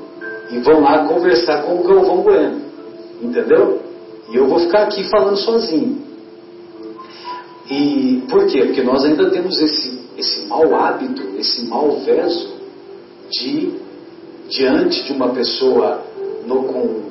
[0.51, 2.61] e vão lá conversar com o Galvão Bueno.
[3.23, 3.81] Entendeu?
[4.29, 6.05] E eu vou ficar aqui falando sozinho.
[7.71, 8.65] E por quê?
[8.65, 12.53] Porque nós ainda temos esse, esse mau hábito, esse mau verso
[13.31, 13.75] de,
[14.49, 16.03] diante de uma pessoa
[16.47, 17.03] no, com,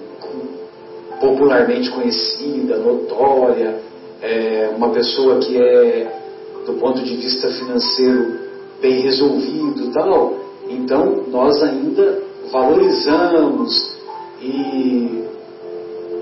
[1.19, 3.79] popularmente conhecida, notória,
[4.21, 6.11] é, uma pessoa que é,
[6.65, 8.39] do ponto de vista financeiro,
[8.81, 10.33] bem resolvido tal,
[10.69, 13.95] então nós ainda valorizamos
[14.41, 15.23] e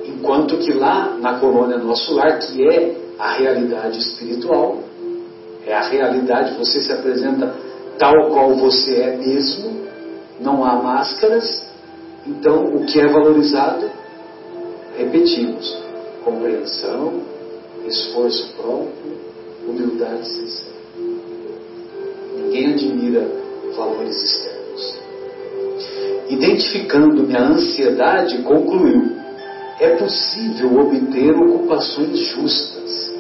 [0.06, 4.80] enquanto que lá na colônia nosso lar, que é a realidade espiritual,
[5.66, 7.54] é a realidade, você se apresenta
[7.98, 9.84] tal qual você é mesmo,
[10.40, 11.64] não há máscaras,
[12.26, 13.90] então o que é valorizado,
[14.98, 15.78] repetimos,
[16.24, 17.22] compreensão,
[17.88, 19.18] esforço próprio,
[19.68, 20.74] humildade sincera.
[22.38, 23.28] Ninguém admira
[23.76, 24.98] valores externos.
[26.30, 29.12] Identificando minha ansiedade, concluiu:
[29.80, 33.14] é possível obter ocupações justas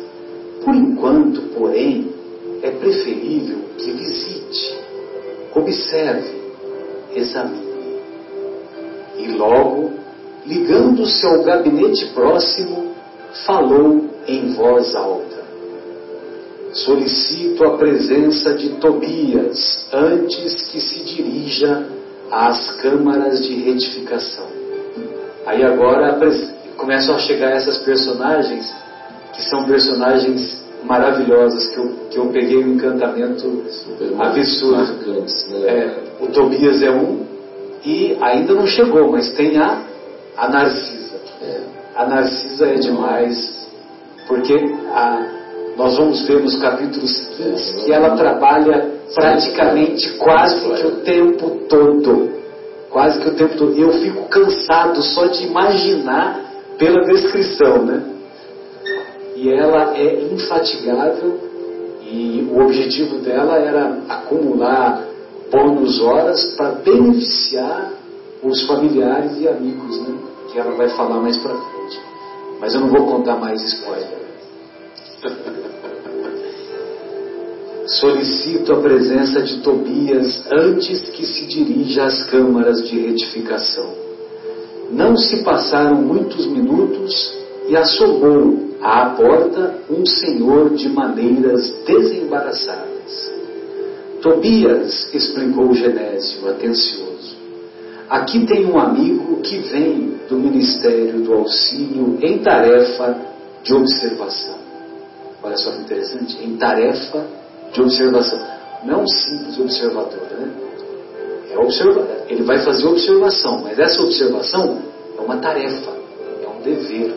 [0.63, 2.09] por enquanto, porém,
[2.61, 4.79] é preferível que visite,
[5.53, 6.41] observe,
[7.13, 7.73] examine.
[9.17, 9.91] E logo,
[10.45, 12.93] ligando-se ao gabinete próximo,
[13.45, 15.43] falou em voz alta:
[16.73, 21.87] Solicito a presença de Tobias antes que se dirija
[22.31, 24.47] às câmaras de retificação.
[25.45, 26.19] Aí agora
[26.77, 28.73] começam a chegar essas personagens
[29.33, 33.63] que são personagens maravilhosas que eu, que eu peguei um encantamento
[34.19, 35.11] absurdo.
[35.11, 35.67] Né?
[35.67, 37.25] É, o Tobias é um
[37.85, 39.81] e ainda não chegou, mas tem a,
[40.37, 41.15] a Narcisa.
[41.41, 41.59] É.
[41.95, 43.67] A Narcisa é demais,
[44.27, 44.53] porque
[44.91, 45.25] a,
[45.77, 52.33] nós vamos ver nos capítulos seguintes que ela trabalha praticamente quase que o tempo todo.
[52.89, 53.77] Quase que o tempo todo.
[53.77, 56.39] Eu fico cansado só de imaginar
[56.77, 58.13] pela descrição, né?
[59.43, 61.37] e ela é infatigável
[62.01, 65.05] e o objetivo dela era acumular
[65.51, 67.91] bônus horas para beneficiar
[68.43, 70.17] os familiares e amigos, né?
[70.51, 71.99] que ela vai falar mais para frente.
[72.59, 74.23] Mas eu não vou contar mais spoiler.
[77.85, 83.93] Solicito a presença de Tobias antes que se dirija às câmaras de retificação.
[84.91, 87.33] Não se passaram muitos minutos
[87.67, 93.33] e assomou à porta um senhor de maneiras desembaraçadas.
[94.21, 97.12] Tobias, explicou Genésio, atencioso,
[98.13, 103.17] aqui tem um amigo que vem do Ministério do Auxílio em tarefa
[103.63, 104.55] de observação.
[105.41, 107.25] Olha só que interessante, em tarefa
[107.73, 108.39] de observação.
[108.85, 110.51] Não simples observador, né?
[111.49, 114.79] É observa ele vai fazer observação, mas essa observação
[115.17, 115.91] é uma tarefa,
[116.43, 117.15] é um dever,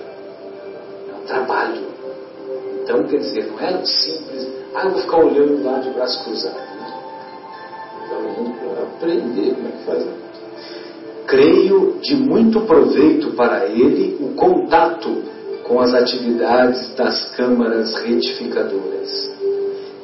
[1.11, 1.83] é um trabalho.
[2.83, 6.55] Então, quer dizer, não é simples, ah, eu vou ficar olhando lá de braço cruzado.
[6.55, 6.87] Né?
[8.75, 10.26] Para aprender como é que faz.
[11.27, 15.23] Creio de muito proveito para ele o contato
[15.65, 19.35] com as atividades das câmaras retificadoras.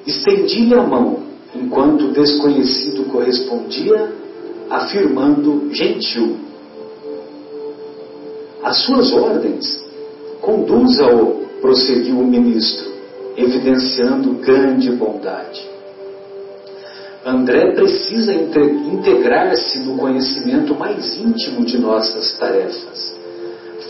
[0.04, 1.20] Estendi-lhe a mão
[1.54, 4.12] enquanto o desconhecido correspondia,
[4.68, 6.36] afirmando gentil.
[8.62, 9.84] As suas ordens,
[10.40, 12.90] conduza-o, prosseguiu o ministro,
[13.36, 15.71] evidenciando grande bondade.
[17.24, 23.14] André precisa integrar-se no conhecimento mais íntimo de nossas tarefas.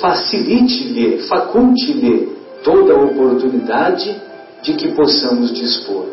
[0.01, 2.31] Facilite-lhe, faculte-lhe
[2.63, 4.21] toda a oportunidade
[4.63, 6.07] de que possamos dispor.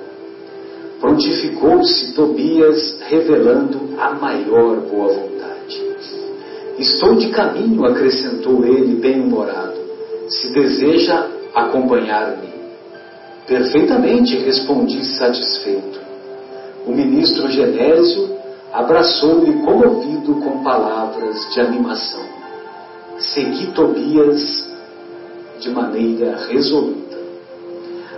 [1.02, 5.82] Prontificou-se Tobias, revelando a maior boa vontade.
[6.78, 9.78] Estou de caminho, acrescentou ele, bem-humorado.
[10.30, 12.50] Se deseja acompanhar-me.
[13.46, 15.99] Perfeitamente, respondi satisfeito.
[16.90, 18.36] O ministro Genésio
[18.74, 22.24] abraçou-lhe comovido com palavras de animação.
[23.20, 24.68] Segui Tobias
[25.60, 27.16] de maneira resoluta.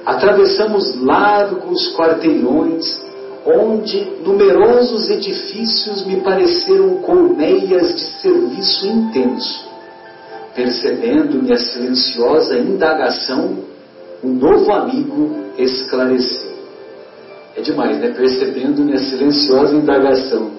[0.05, 3.03] Atravessamos largos quarteirões
[3.45, 9.69] onde numerosos edifícios me pareceram colmeias de serviço intenso.
[10.55, 13.53] Percebendo minha silenciosa indagação,
[14.23, 16.50] um novo amigo esclareceu.
[17.55, 18.09] É demais, né?
[18.09, 20.51] Percebendo minha silenciosa indagação.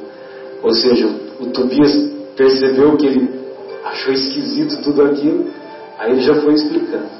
[0.62, 1.08] Ou seja,
[1.40, 1.92] o, Tobias
[2.36, 3.40] percebeu que ele
[3.84, 5.46] achou esquisito tudo aquilo,
[5.98, 7.10] aí ele já foi explicando.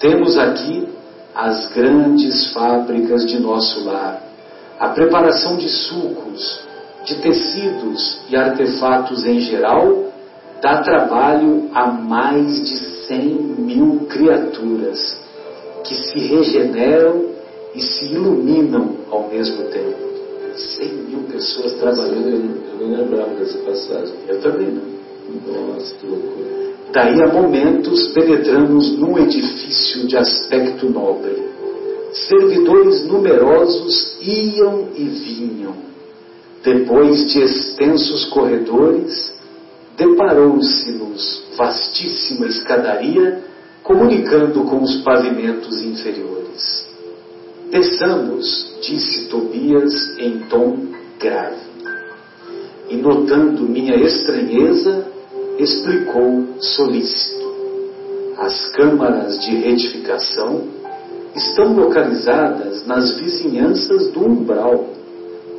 [0.00, 0.88] Temos aqui
[1.34, 4.22] as grandes fábricas de nosso lar,
[4.78, 6.60] a preparação de sucos,
[7.04, 10.12] de tecidos e artefatos em geral,
[10.60, 13.24] dá trabalho a mais de 100
[13.58, 15.16] mil criaturas
[15.84, 17.33] que se regeneram
[17.74, 20.04] e se iluminam ao mesmo tempo.
[20.56, 22.62] 100 mil pessoas trabalhando.
[22.80, 24.14] Eu não lembrava dessa passagem.
[24.28, 24.94] Eu também não.
[25.74, 26.54] Nossa, que loucura.
[26.92, 31.42] Daí a momentos penetramos num edifício de aspecto nobre.
[32.12, 35.74] Servidores numerosos iam e vinham.
[36.62, 39.34] Depois de extensos corredores,
[39.96, 43.42] deparou-se-nos vastíssima escadaria
[43.82, 46.83] comunicando com os pavimentos inferiores.
[47.74, 50.76] Desçamos, disse Tobias em tom
[51.18, 51.56] grave.
[52.88, 55.04] E notando minha estranheza,
[55.58, 57.52] explicou solícito.
[58.38, 60.68] As câmaras de retificação
[61.34, 64.90] estão localizadas nas vizinhanças do umbral.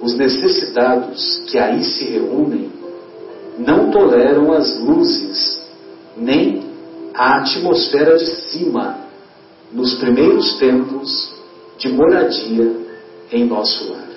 [0.02, 2.70] Os necessitados que aí se reúnem
[3.60, 5.68] não toleram as luzes,
[6.16, 6.64] nem
[7.14, 9.00] a atmosfera de cima,
[9.74, 11.35] nos primeiros tempos
[11.78, 12.72] de moradia
[13.32, 14.08] em nosso lar.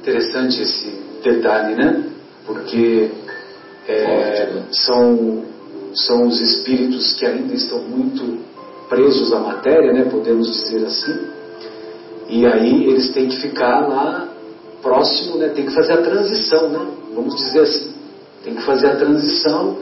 [0.00, 0.90] Interessante esse
[1.22, 2.04] detalhe, né?
[2.46, 3.10] Porque
[3.86, 5.44] é, são,
[5.94, 8.38] são os espíritos que ainda estão muito
[8.88, 10.04] presos à matéria, né?
[10.10, 11.18] Podemos dizer assim.
[12.28, 14.28] E aí eles têm que ficar lá
[14.82, 15.48] próximo, né?
[15.48, 16.86] Tem que fazer a transição, né?
[17.14, 17.94] Vamos dizer assim.
[18.44, 19.76] Tem que fazer a transição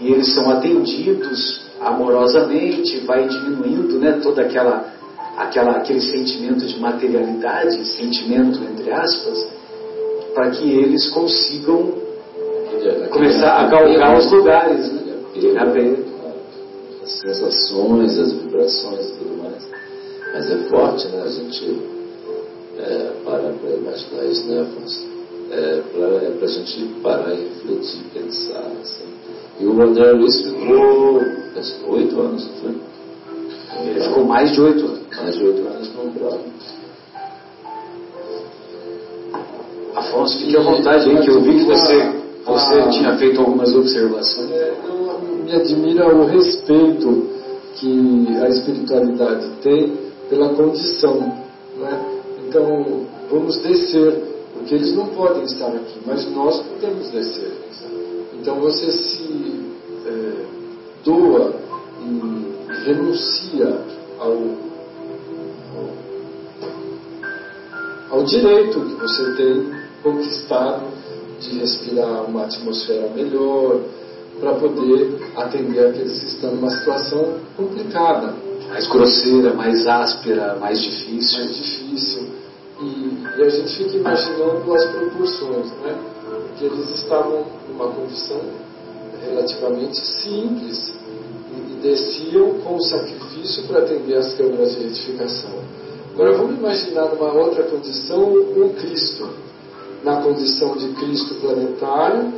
[0.00, 4.20] e eles são atendidos amorosamente, vai diminuindo, né?
[4.22, 4.94] Toda aquela
[5.36, 9.48] aquela, aquele sentimento de materialidade, sentimento entre aspas,
[10.34, 11.92] para que eles consigam
[13.10, 15.14] começar a galgar os lugares, né?
[17.02, 19.68] As sensações, as vibrações e tudo mais.
[20.32, 21.22] Mas é forte, né?
[21.22, 21.82] A gente
[22.78, 25.15] é, para para imaginar isso, né, Afonso?
[25.50, 28.66] É para é a gente parar e refletir, pensar.
[28.82, 29.04] Assim.
[29.60, 31.22] E o André Luiz ficou
[31.88, 32.74] oito anos, não foi?
[33.86, 35.00] Ele ficou mais de oito anos.
[35.16, 36.40] Mais de oito anos no umbral.
[39.94, 42.12] Afonso, fique à vontade aí, que eu vi que você,
[42.44, 44.50] você tinha feito algumas observações.
[44.50, 45.06] É, eu,
[45.44, 47.28] me admira o respeito
[47.76, 49.92] que a espiritualidade tem
[50.28, 51.18] pela condição.
[51.78, 52.00] Né?
[52.46, 54.25] Então, vamos descer,
[54.66, 57.52] porque eles não podem estar aqui, mas nós podemos descer.
[58.34, 59.60] Então, você se
[60.04, 60.32] é,
[62.84, 63.80] renuncia
[64.18, 64.36] ao,
[68.10, 70.82] ao direito que você tem conquistado
[71.38, 73.82] de respirar uma atmosfera melhor,
[74.40, 78.34] para poder atender aqueles que estão numa situação complicada.
[78.68, 81.38] Mais grosseira, mais áspera, mais difícil.
[81.38, 82.25] Mais difícil.
[83.36, 85.96] E, e a gente fica imaginando as proporções, né?
[86.48, 88.40] Porque eles estavam numa condição
[89.24, 90.94] relativamente simples
[91.70, 95.50] e desciam com sacrifício para atender as câmaras de retificação.
[96.14, 99.28] Agora vamos imaginar numa outra condição um Cristo,
[100.02, 102.32] na condição de Cristo planetário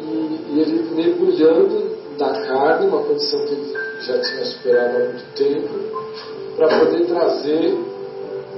[0.00, 5.34] e, e ele mergulhando na carne, uma condição que ele já tinha superado há muito
[5.34, 5.68] tempo,
[6.56, 7.78] para poder trazer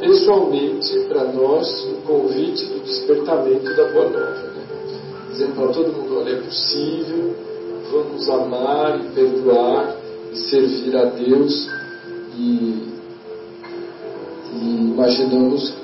[0.01, 4.32] pessoalmente para nós o convite do despertamento da Boa Nova.
[4.32, 4.62] Né?
[5.30, 7.34] Dizendo para todo mundo: olha, é possível,
[7.92, 9.96] vamos amar e perdoar
[10.32, 11.68] e servir a Deus
[12.36, 12.88] e,
[14.55, 15.74] e imaginamos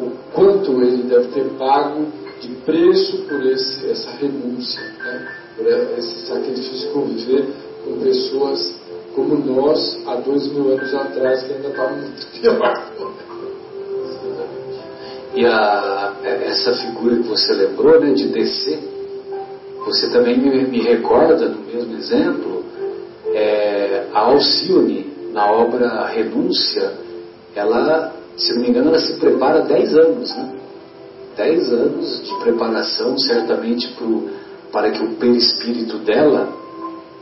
[0.00, 2.06] o quanto ele deve ter pago
[2.40, 5.28] de preço por esse, essa renúncia, né?
[5.56, 7.46] por esse sacrifício de conviver
[7.84, 8.74] com pessoas
[9.14, 12.91] como nós há dois mil anos atrás, que ainda estavam muito pior.
[15.34, 18.78] E a, essa figura que você lembrou, né, de descer,
[19.84, 22.64] você também me, me recorda, no mesmo exemplo,
[23.32, 26.92] é, a Alcione, na obra Renúncia,
[27.54, 30.52] ela, se não me engano, ela se prepara 10 anos, né?
[31.36, 34.28] 10 anos de preparação, certamente pro,
[34.70, 36.52] para que o perispírito dela,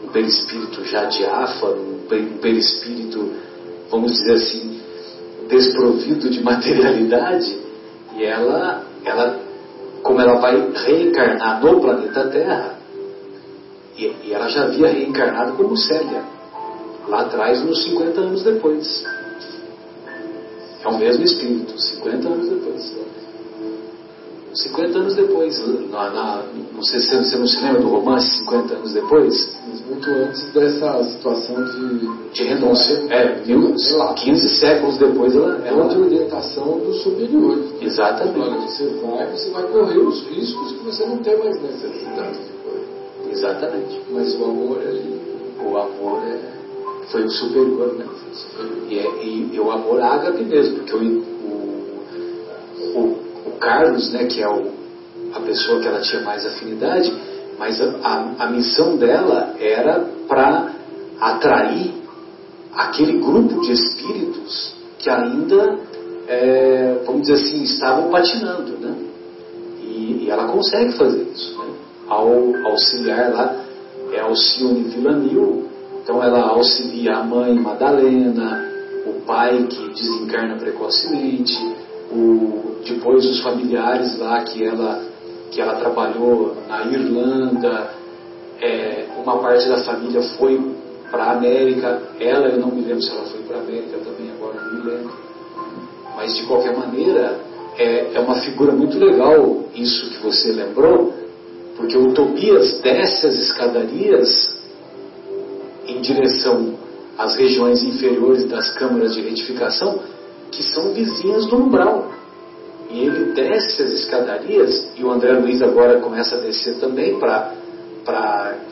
[0.04, 3.32] um perispírito já diáfano, um perispírito,
[3.88, 4.80] vamos dizer assim,
[5.48, 7.56] desprovido de materialidade,
[8.20, 9.40] e ela, ela
[10.02, 12.74] como ela vai reencarnar no planeta Terra,
[13.96, 16.22] e, e ela já havia reencarnado como Célia,
[17.08, 19.06] lá atrás, uns 50 anos depois.
[20.82, 22.98] É o mesmo espírito, 50 anos depois.
[24.55, 25.59] 50 anos depois,
[25.90, 26.42] na, na,
[26.74, 29.57] não sei se você não se lembra do romance 50 anos depois?
[29.88, 32.94] Muito antes dessa situação de, de renúncia.
[33.11, 35.62] É, mil, 15 séculos depois ela.
[35.64, 35.88] ela...
[35.88, 37.59] de orientação do superior.
[37.80, 38.70] Exatamente.
[38.70, 43.32] Você vai, você vai correr os riscos que você não tem mais necessidade de correr.
[43.32, 44.01] Exatamente.
[44.11, 45.20] Mas o amor é ali.
[45.64, 46.38] O amor é,
[47.11, 48.07] foi o superior, né?
[48.88, 51.30] E, é, e, e o amor ágape mesmo, porque o
[53.61, 54.72] Carlos, né, que é o,
[55.34, 57.12] a pessoa que ela tinha mais afinidade,
[57.58, 60.72] mas a, a, a missão dela era para
[61.20, 61.92] atrair
[62.74, 65.78] aquele grupo de espíritos que ainda,
[66.26, 68.94] é, vamos dizer assim, estavam patinando, né?
[69.82, 71.74] E, e ela consegue fazer isso, né?
[72.08, 72.28] Ao
[72.66, 73.56] auxiliar lá,
[74.12, 75.68] é Alcione Villanil,
[76.02, 78.68] então ela auxilia a mãe Madalena,
[79.06, 81.56] o pai que desencarna precocemente,
[82.11, 85.04] o, depois os familiares lá que ela,
[85.50, 87.94] que ela trabalhou na Irlanda,
[88.61, 90.61] é, uma parte da família foi
[91.11, 94.30] para a América, ela eu não me lembro se ela foi para a América também,
[94.30, 95.12] agora não me lembro.
[96.16, 97.40] Mas de qualquer maneira,
[97.78, 101.14] é, é uma figura muito legal isso que você lembrou,
[101.76, 104.61] porque o Tobias desce as escadarias
[105.86, 106.74] em direção
[107.16, 110.00] às regiões inferiores das câmaras de retificação
[110.51, 112.11] que são vizinhas do umbral.
[112.90, 117.55] E ele desce as escadarias, e o André Luiz agora começa a descer também para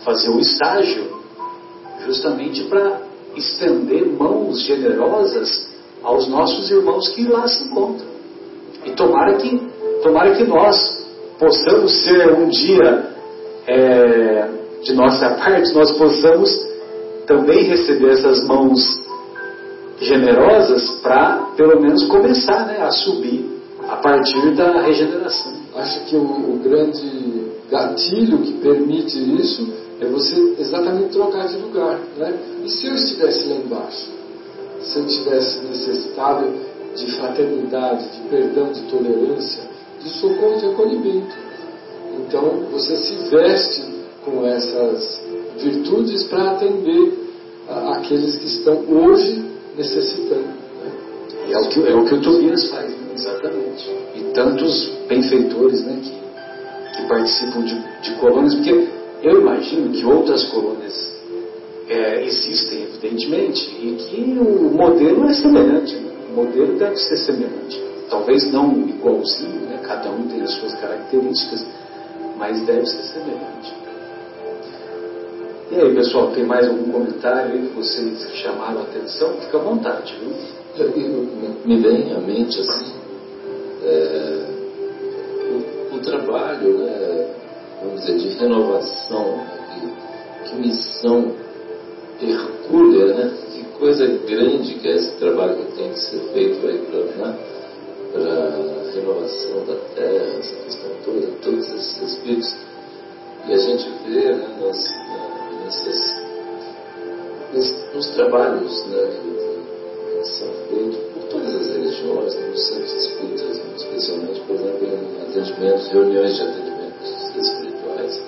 [0.05, 1.19] fazer o estágio,
[2.05, 3.01] justamente para
[3.37, 5.69] estender mãos generosas
[6.03, 8.09] aos nossos irmãos que lá se encontram.
[8.85, 9.61] E tomara que,
[10.03, 11.07] tomara que nós
[11.39, 13.07] possamos ser um dia,
[13.67, 14.49] é,
[14.83, 16.51] de nossa parte, nós possamos
[17.27, 19.01] também receber essas mãos
[20.01, 25.53] generosas para, pelo menos, começar né, a subir a partir da regeneração.
[25.77, 29.69] Acho que o, o grande gatilho que permite isso
[30.01, 31.99] é você exatamente trocar de lugar.
[32.17, 32.35] Né?
[32.65, 34.09] E se eu estivesse lá embaixo?
[34.81, 36.47] Se eu tivesse necessitado
[36.95, 39.63] de fraternidade, de perdão, de tolerância,
[40.03, 41.37] de socorro, de acolhimento.
[42.19, 43.83] Então você se veste
[44.25, 45.21] com essas
[45.59, 47.13] virtudes para atender
[47.69, 49.48] aqueles que estão hoje
[49.79, 50.43] necessitando.
[50.43, 50.93] Né?
[51.49, 53.13] E é o que, é o, que o Tobias faz, né?
[53.15, 53.91] exatamente.
[54.17, 58.89] E tantos benfeitores né, que, que participam de, de colônias, porque
[59.23, 61.19] eu imagino que outras colônias
[61.89, 65.95] é, existem, evidentemente, e que o modelo é semelhante.
[65.95, 66.13] Né?
[66.31, 67.83] O modelo deve ser semelhante.
[68.11, 69.81] Talvez não igualzinho, né?
[69.83, 71.65] cada um tem as suas características,
[72.37, 73.88] mas deve ser semelhante.
[75.71, 79.35] E aí, pessoal, tem mais algum comentário aí que vocês chamaram a atenção?
[79.35, 80.33] Fica à vontade, viu?
[81.67, 82.95] Me vem à mente, assim,
[83.85, 84.47] é,
[85.53, 87.35] o, o, trabalho, né,
[87.83, 89.41] vamos dizer, de renovação,
[89.75, 91.33] que, que missão
[92.23, 93.35] hercúlea, né?
[93.53, 97.39] Que coisa grande que é esse trabalho que tem que ser feito aí para né,
[98.15, 102.57] a renovação da Terra, essa questão toda, todos esses espíritos.
[103.47, 104.99] E a gente vê né, nas,
[105.69, 106.17] nessas,
[107.95, 113.61] nos trabalhos né, que, que, são feitos por todas as religiões, né, nos centros espíritas,
[113.77, 118.23] especialmente, por exemplo, em atendimentos, reuniões de atendimentos espirituais,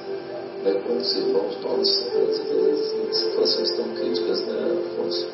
[0.65, 5.29] né, quando os irmãos nossos, às vezes, em situações tão críticas, né, Afonso?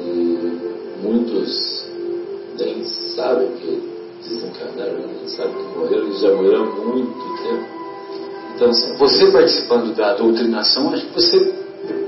[0.00, 1.86] E muitos
[2.58, 3.92] nem sabem que
[4.28, 7.75] desencarnaram, nem sabem que morreram e já morreram há muito tempo.
[8.56, 11.54] Então, você participando da doutrinação, acho que você,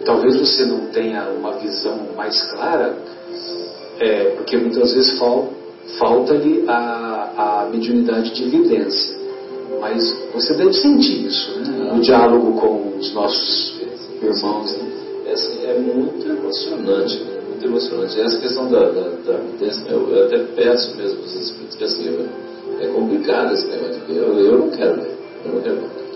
[0.06, 2.96] talvez você não tenha uma visão mais clara,
[4.00, 5.52] é, porque muitas vezes fal,
[5.98, 9.18] falta-lhe a, a mediunidade de evidência.
[9.78, 11.92] Mas você deve sentir isso, né?
[11.92, 13.74] no diálogo com os nossos
[14.22, 14.72] irmãos.
[14.72, 14.88] Né?
[15.26, 17.40] É, assim, é muito emocionante, né?
[17.46, 18.18] muito emocionante.
[18.18, 22.26] Essa questão da, da, da evidência, eu, eu, até peço mesmo os espíritos que assim,
[22.80, 24.18] é complicado esse negócio de ver.
[24.18, 26.07] Eu, eu não quero ver, eu não quero ver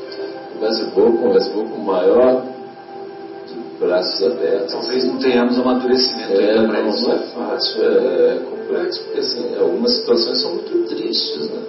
[0.62, 2.42] conversa pouco, conversa pouco maior,
[3.46, 4.72] de braços abertos.
[4.72, 9.56] Talvez não tenhamos amadurecimento é, ainda não, não é fácil, é, é, complexo, porque assim,
[9.58, 11.62] algumas situações são muito tristes, né?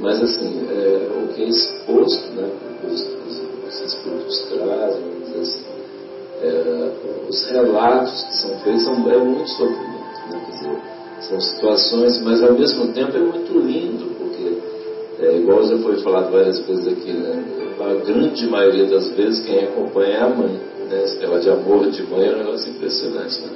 [0.00, 2.50] Mas assim, é, o que é exposto, né,
[2.84, 5.04] os, os, os espíritos trazem,
[5.40, 5.64] assim,
[6.42, 6.90] é,
[7.28, 10.42] os relatos que são feitos são, é muito sofrimento, né?
[10.46, 10.78] Quer dizer,
[11.20, 14.09] são situações, mas ao mesmo tempo é muito lindo,
[15.20, 17.44] é, igual já foi falado várias vezes aqui, né?
[17.78, 20.60] a grande maioria das vezes quem acompanha é a mãe.
[20.88, 21.02] Né?
[21.04, 23.40] Esse de amor de mãe é um negócio impressionante.
[23.40, 23.48] Né?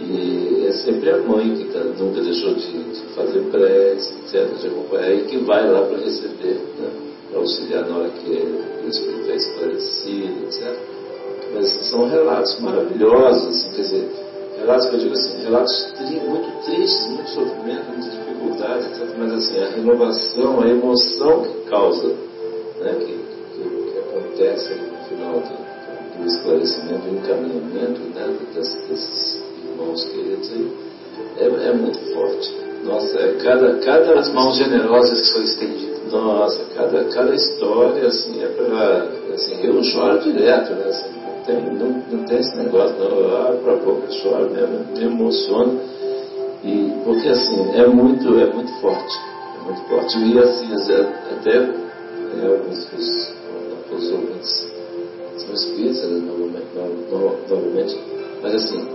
[0.00, 4.68] E é sempre a mãe que tá, nunca deixou de, de fazer prece, etc., de
[4.68, 6.90] acompanhar, e que vai lá para receber, né?
[7.30, 10.76] para auxiliar na hora que o espírito é esclarecido, etc.
[11.54, 14.08] Mas são relatos maravilhosos, assim, quer dizer,
[14.60, 15.94] relatos que eu digo assim, relatos
[16.28, 18.88] muito tristes, muito sofrimento, muitas dificuldades.
[19.18, 22.08] Mas assim, a renovação, a emoção que causa,
[22.80, 23.18] né, que
[23.98, 30.72] acontece no final do, do esclarecimento, do encaminhamento né, desses irmãos queridos aí,
[31.38, 32.68] é, é muito forte.
[32.84, 34.18] Nossa, é cada, cada.
[34.18, 36.12] As mãos generosas que são estendidas.
[36.12, 39.08] Nossa, cada, cada história, assim, é para.
[39.34, 40.86] Assim, eu choro direto, né?
[40.88, 43.18] Assim, não, tem, não, não tem esse negócio, não.
[43.18, 45.80] Eu abro para a boca, choro mesmo, me emociono.
[46.64, 49.18] E, porque, assim, é muito, é muito forte.
[49.60, 50.18] É muito forte.
[50.18, 51.88] E, assim, até
[52.34, 53.38] tem alguns dos
[53.90, 54.68] os ouvintes
[55.38, 56.20] são espíritas, né,
[57.10, 57.98] novamente,
[58.42, 58.86] mas assim,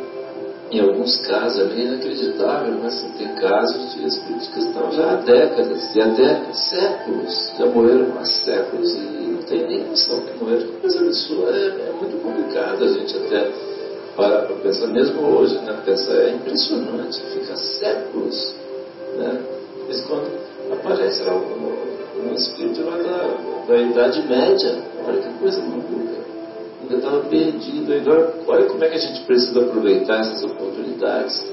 [0.72, 5.12] em alguns casos é meio inacreditável, mas assim, tem casos de espíritos que estão já
[5.12, 10.44] há décadas, e até séculos, já morreram há séculos e não tem nem noção que
[10.44, 10.68] morreram.
[10.82, 13.52] Mas isso é, é muito complicado a gente até
[14.16, 15.82] para pensar, mesmo hoje, né?
[15.86, 18.56] Pensar, é impressionante, fica séculos,
[19.18, 19.42] né?
[19.88, 20.32] Mas quando
[20.72, 21.74] aparece algum
[22.20, 24.78] um espírito lá da, da Idade Média.
[25.06, 26.24] Olha que coisa maluca.
[26.82, 27.94] Ainda estava perdido.
[27.94, 31.44] Agora, olha como é que a gente precisa aproveitar essas oportunidades,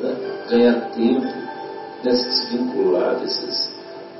[0.00, 0.16] né?
[0.50, 1.26] ganhar tempo,
[2.04, 2.14] né?
[2.14, 3.70] se desvincular desses,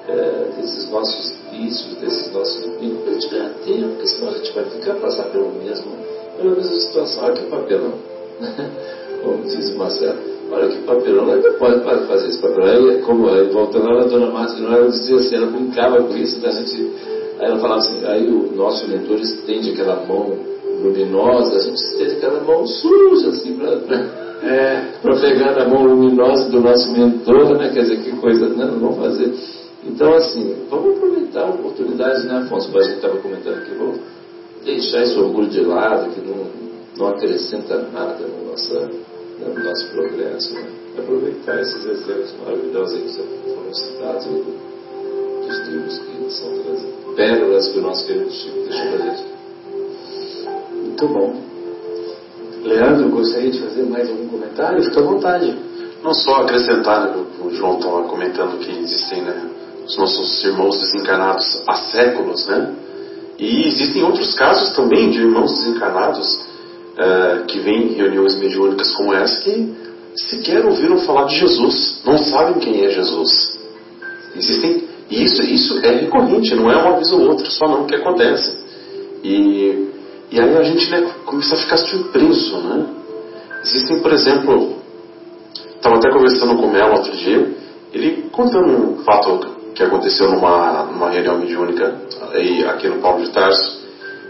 [0.09, 4.37] é, desses nossos vícios, desses nossos vínculos, para a gente ganhar tempo, porque senão a
[4.39, 5.93] gente vai ficar passar pelo mesmo,
[6.37, 7.25] pela mesma situação.
[7.25, 7.95] Olha que papelão.
[9.23, 10.35] Como diz o Marcelo.
[10.51, 12.69] Olha que papelão, ela pode fazer esse papelão.
[12.69, 16.41] Aí, como, aí, voltando lá, a dona Marta ela dizia assim, ela brincava com isso,
[16.41, 16.93] da gente,
[17.41, 20.37] aí ela falava assim, aí o nosso mentor estende aquela mão
[20.83, 23.73] luminosa, a gente estende aquela mão suja, assim, para
[24.43, 24.85] é,
[25.21, 27.71] pegar na mão luminosa do nosso mentor, né?
[27.73, 28.67] Quer dizer, que coisa, né?
[28.67, 29.35] Não vamos fazer.
[29.87, 32.77] Então, assim, vamos aproveitar a oportunidade, né, Afonso?
[32.77, 34.14] A gente estava comentando aqui, vamos
[34.65, 36.47] deixar esse orgulho de lado, que não,
[36.97, 38.91] não acrescenta nada na nossa
[39.39, 40.55] né, no nosso progresso.
[40.55, 40.67] Né?
[40.99, 44.45] Aproveitar esses exemplos maravilhosos que já foram citados aí
[45.47, 46.95] dos livros que são trazidos.
[47.17, 49.25] Pérolas que o nosso querido Chico deixou para gente.
[50.73, 51.37] Muito bom.
[52.63, 54.83] Leandro, gostaria de fazer mais algum comentário?
[54.83, 55.59] Fique à vontade.
[56.03, 59.51] Não só acrescentar, né, o João estava comentando que existem né,
[59.87, 62.75] os nossos irmãos desencarnados há séculos, né?
[63.39, 66.35] E existem outros casos também de irmãos desencarnados
[66.95, 69.75] uh, que vêm em reuniões mediúnicas como essa que
[70.15, 73.59] sequer ouviram falar de Jesus, não sabem quem é Jesus.
[74.37, 78.57] Existem isso, isso é recorrente, não é uma vez ou outra só não que acontece.
[79.23, 79.89] E,
[80.31, 82.87] E aí a gente né, começa a ficar surpreso, né?
[83.65, 84.77] Existem, por exemplo,
[85.77, 87.55] estava até conversando com o Melo outro dia,
[87.93, 91.95] ele contando um fato que aconteceu numa, numa reunião mediúnica
[92.33, 93.83] aí, aqui no Paulo de Tarso,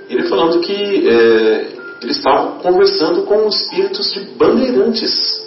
[0.09, 1.67] ele falando que é,
[2.03, 5.43] ele estava conversando com espíritos de bandeirantes.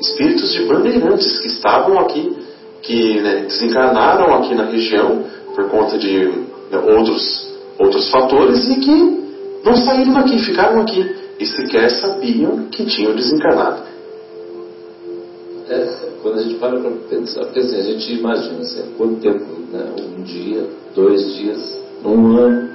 [0.00, 2.36] Espíritos de bandeirantes que estavam aqui,
[2.82, 6.26] que né, desencarnaram aqui na região por conta de
[6.70, 9.22] né, outros, outros fatores e que
[9.64, 13.82] não saíram daqui, ficaram aqui e sequer sabiam que tinham desencarnado.
[15.68, 19.44] É, quando a gente para para pensar, porque assim, a gente imagina assim, quanto tempo,
[19.72, 19.92] né?
[19.98, 20.64] um dia,
[20.94, 22.70] dois dias, um ano,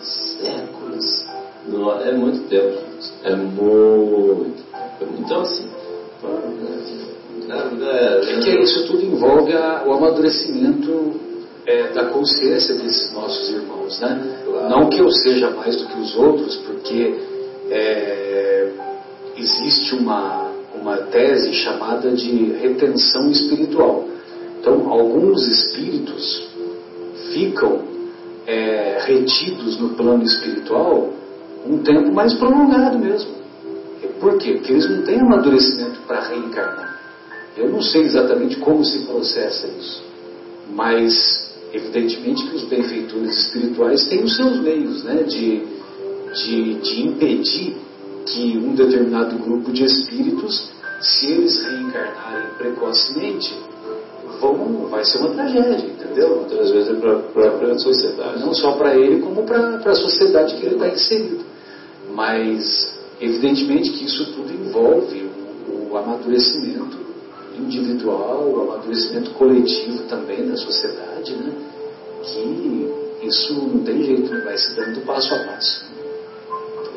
[0.00, 1.26] séculos,
[1.66, 2.78] não, é muito tempo,
[3.24, 4.62] é muito
[4.98, 5.12] tempo.
[5.18, 5.68] Então assim,
[7.82, 11.20] é, que isso tudo envolve a, o amadurecimento
[11.66, 14.42] é, da consciência desses nossos irmãos, né?
[14.44, 14.68] Claro.
[14.68, 17.14] Não que eu seja mais do que os outros, porque
[17.70, 18.70] é,
[19.36, 24.08] existe uma, uma tese chamada de retenção espiritual.
[24.60, 26.48] Então, alguns espíritos
[27.32, 27.82] ficam
[28.46, 31.10] é, retidos no plano espiritual
[31.66, 33.30] um tempo mais prolongado mesmo.
[34.20, 34.54] Por quê?
[34.54, 37.00] Porque eles não têm amadurecimento para reencarnar.
[37.56, 40.02] Eu não sei exatamente como se processa isso,
[40.74, 45.72] mas evidentemente que os benfeitores espirituais têm os seus meios né, de
[46.32, 47.76] de, de impedir
[48.26, 50.70] que um determinado grupo de espíritos,
[51.00, 53.54] se eles reencarnarem precocemente,
[54.40, 56.36] vão, vai ser uma tragédia, entendeu?
[56.36, 58.40] Muitas vezes é para a própria sociedade.
[58.40, 61.44] Não só para ele, como para a sociedade que ele está inserido.
[62.14, 65.30] Mas, evidentemente que isso tudo envolve
[65.68, 66.98] o, o amadurecimento
[67.56, 71.52] individual, o amadurecimento coletivo também da sociedade, né?
[72.22, 72.92] que
[73.22, 75.84] isso não tem jeito, vai se dando passo a passo.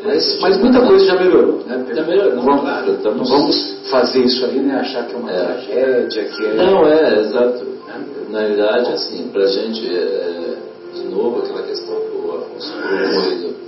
[0.04, 1.86] Mas, mas muita coisa já melhorou, né?
[1.94, 2.94] Já melhorou, vamos, claro.
[2.94, 3.30] Estamos...
[3.30, 4.76] vamos fazer isso aí, né?
[4.76, 5.44] Achar que é uma é.
[5.44, 6.54] tragédia, que é...
[6.54, 7.66] Não, é, exato.
[7.88, 8.06] Né?
[8.30, 10.58] Na realidade, assim, pra gente, é,
[10.94, 13.66] de novo, aquela questão que o Afonso colocou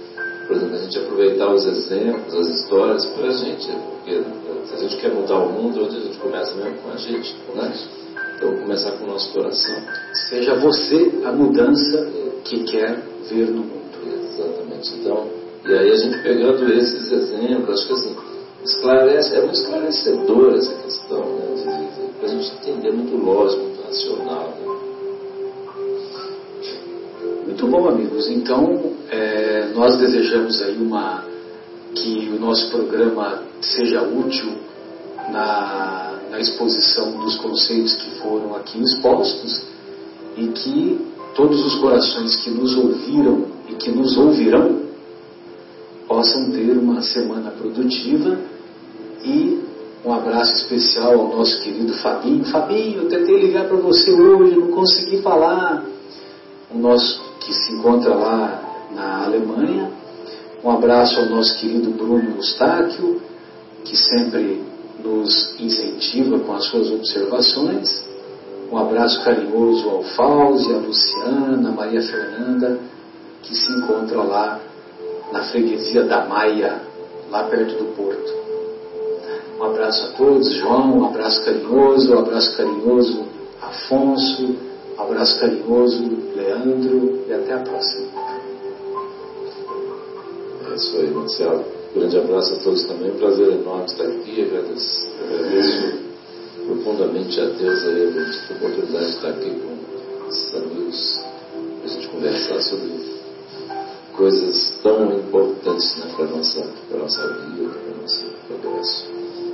[0.48, 4.24] por exemplo, a gente aproveitar os exemplos, as histórias pra gente, porque
[4.66, 7.74] se a gente quer mudar o mundo, a gente começa mesmo com a gente, né?
[8.38, 9.76] Então, começar com o nosso coração.
[10.30, 12.08] Seja você a mudança
[12.46, 13.78] que quer ver no mundo.
[14.06, 14.94] Exatamente.
[15.00, 15.28] Então,
[15.68, 18.16] e aí a gente pegando esses exemplos, acho que assim,
[18.64, 21.90] esclarece, é muito esclarecedor essa questão, né?
[22.18, 24.54] Para a gente entender muito lógico, muito racional.
[24.62, 24.78] Né?
[27.48, 28.30] Muito bom, amigos.
[28.30, 31.26] Então, é, nós desejamos aí uma
[31.94, 34.54] que o nosso programa seja útil
[35.30, 39.66] na, na exposição dos conceitos que foram aqui expostos
[40.38, 41.06] e que
[41.36, 44.87] todos os corações que nos ouviram e que nos ouvirão
[46.18, 48.40] possam ter uma semana produtiva
[49.24, 49.62] e
[50.04, 52.44] um abraço especial ao nosso querido Fabinho.
[52.46, 55.86] Fabinho, eu tentei ligar para você hoje, não consegui falar.
[56.74, 59.92] O nosso que se encontra lá na Alemanha.
[60.64, 63.22] Um abraço ao nosso querido Bruno Mustáquio,
[63.86, 64.64] que sempre
[65.04, 68.04] nos incentiva com as suas observações.
[68.72, 72.80] Um abraço carinhoso ao Fauzi, à Luciana, à Maria Fernanda,
[73.44, 74.67] que se encontra lá
[75.32, 76.82] na freguesia da Maia,
[77.30, 78.48] lá perto do porto.
[79.60, 83.26] Um abraço a todos, João, um abraço carinhoso, um abraço carinhoso,
[83.62, 84.56] Afonso,
[84.98, 86.04] um abraço carinhoso,
[86.36, 88.08] Leandro, e até a próxima.
[90.72, 91.66] É isso aí, Marcelo.
[91.96, 93.12] Um grande abraço a todos também.
[93.12, 94.42] Prazer enorme estar aqui.
[94.44, 96.08] Agradeço, agradeço
[96.68, 101.20] profundamente a Deus aí, a oportunidade de estar aqui com esses amigos,
[101.80, 103.17] para a gente conversar sobre
[104.18, 109.06] coisas tão importantes né, para a nossa, para nossa vida, para o nosso progresso.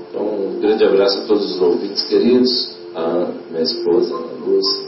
[0.10, 4.88] Então, um grande abraço a todos os ouvintes queridos, a minha esposa, Ana Lúcia,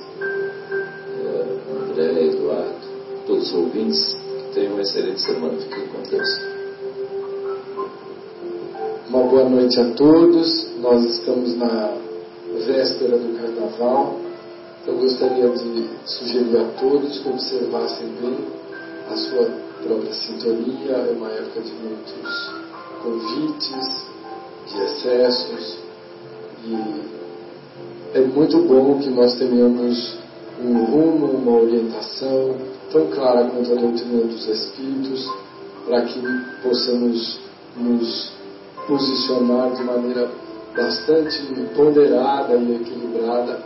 [1.20, 2.74] é, André, Eduardo,
[3.28, 4.18] todos os ouvintes,
[4.54, 5.58] tenham uma excelente semana.
[5.58, 6.30] Fiquem com Deus.
[9.10, 10.68] Uma boa noite a todos.
[10.80, 11.94] Nós estamos na
[12.66, 14.22] véspera do Carnaval.
[14.82, 18.38] Então, gostaria de sugerir a todos que observassem bem
[19.12, 22.54] a sua própria sintonia, é uma época de muitos
[23.02, 24.06] convites,
[24.68, 25.78] de excessos,
[26.66, 30.18] e é muito bom que nós tenhamos
[30.64, 32.56] um rumo, uma orientação
[32.92, 35.30] tão clara quanto a doutrina dos Espíritos,
[35.86, 36.22] para que
[36.64, 37.40] possamos
[37.78, 38.32] nos
[38.88, 40.32] posicionar de maneira
[40.76, 41.42] bastante
[41.76, 43.60] ponderada e equilibrada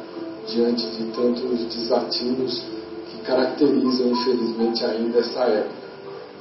[0.47, 2.63] diante de tantos desafios
[3.09, 5.78] que caracterizam, infelizmente, ainda essa época.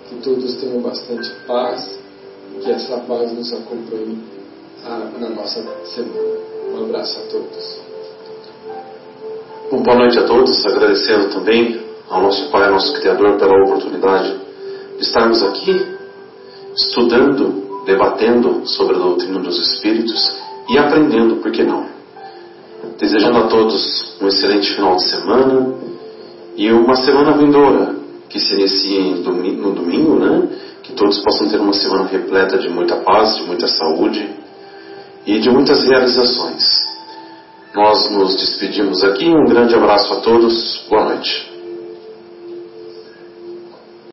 [0.09, 1.99] Que todos tenham bastante paz
[2.63, 4.19] que essa paz nos acompanhe
[4.85, 6.39] ah, na nossa semana.
[6.73, 7.81] Um abraço a todos.
[9.71, 14.41] Bom, boa noite a todos, agradecendo também ao nosso Pai, ao nosso Criador, pela oportunidade
[14.97, 15.87] de estarmos aqui
[16.75, 20.37] estudando, debatendo sobre a doutrina dos Espíritos
[20.69, 21.87] e aprendendo, por que não?
[22.99, 25.75] Desejando a todos um excelente final de semana
[26.57, 27.98] e uma semana vindoura
[28.29, 29.01] que se inicie
[29.57, 30.49] no domingo, né?
[30.83, 34.29] Que todos possam ter uma semana repleta de muita paz, de muita saúde
[35.27, 36.87] e de muitas realizações.
[37.75, 39.29] Nós nos despedimos aqui.
[39.29, 40.85] Um grande abraço a todos.
[40.89, 41.58] Boa noite.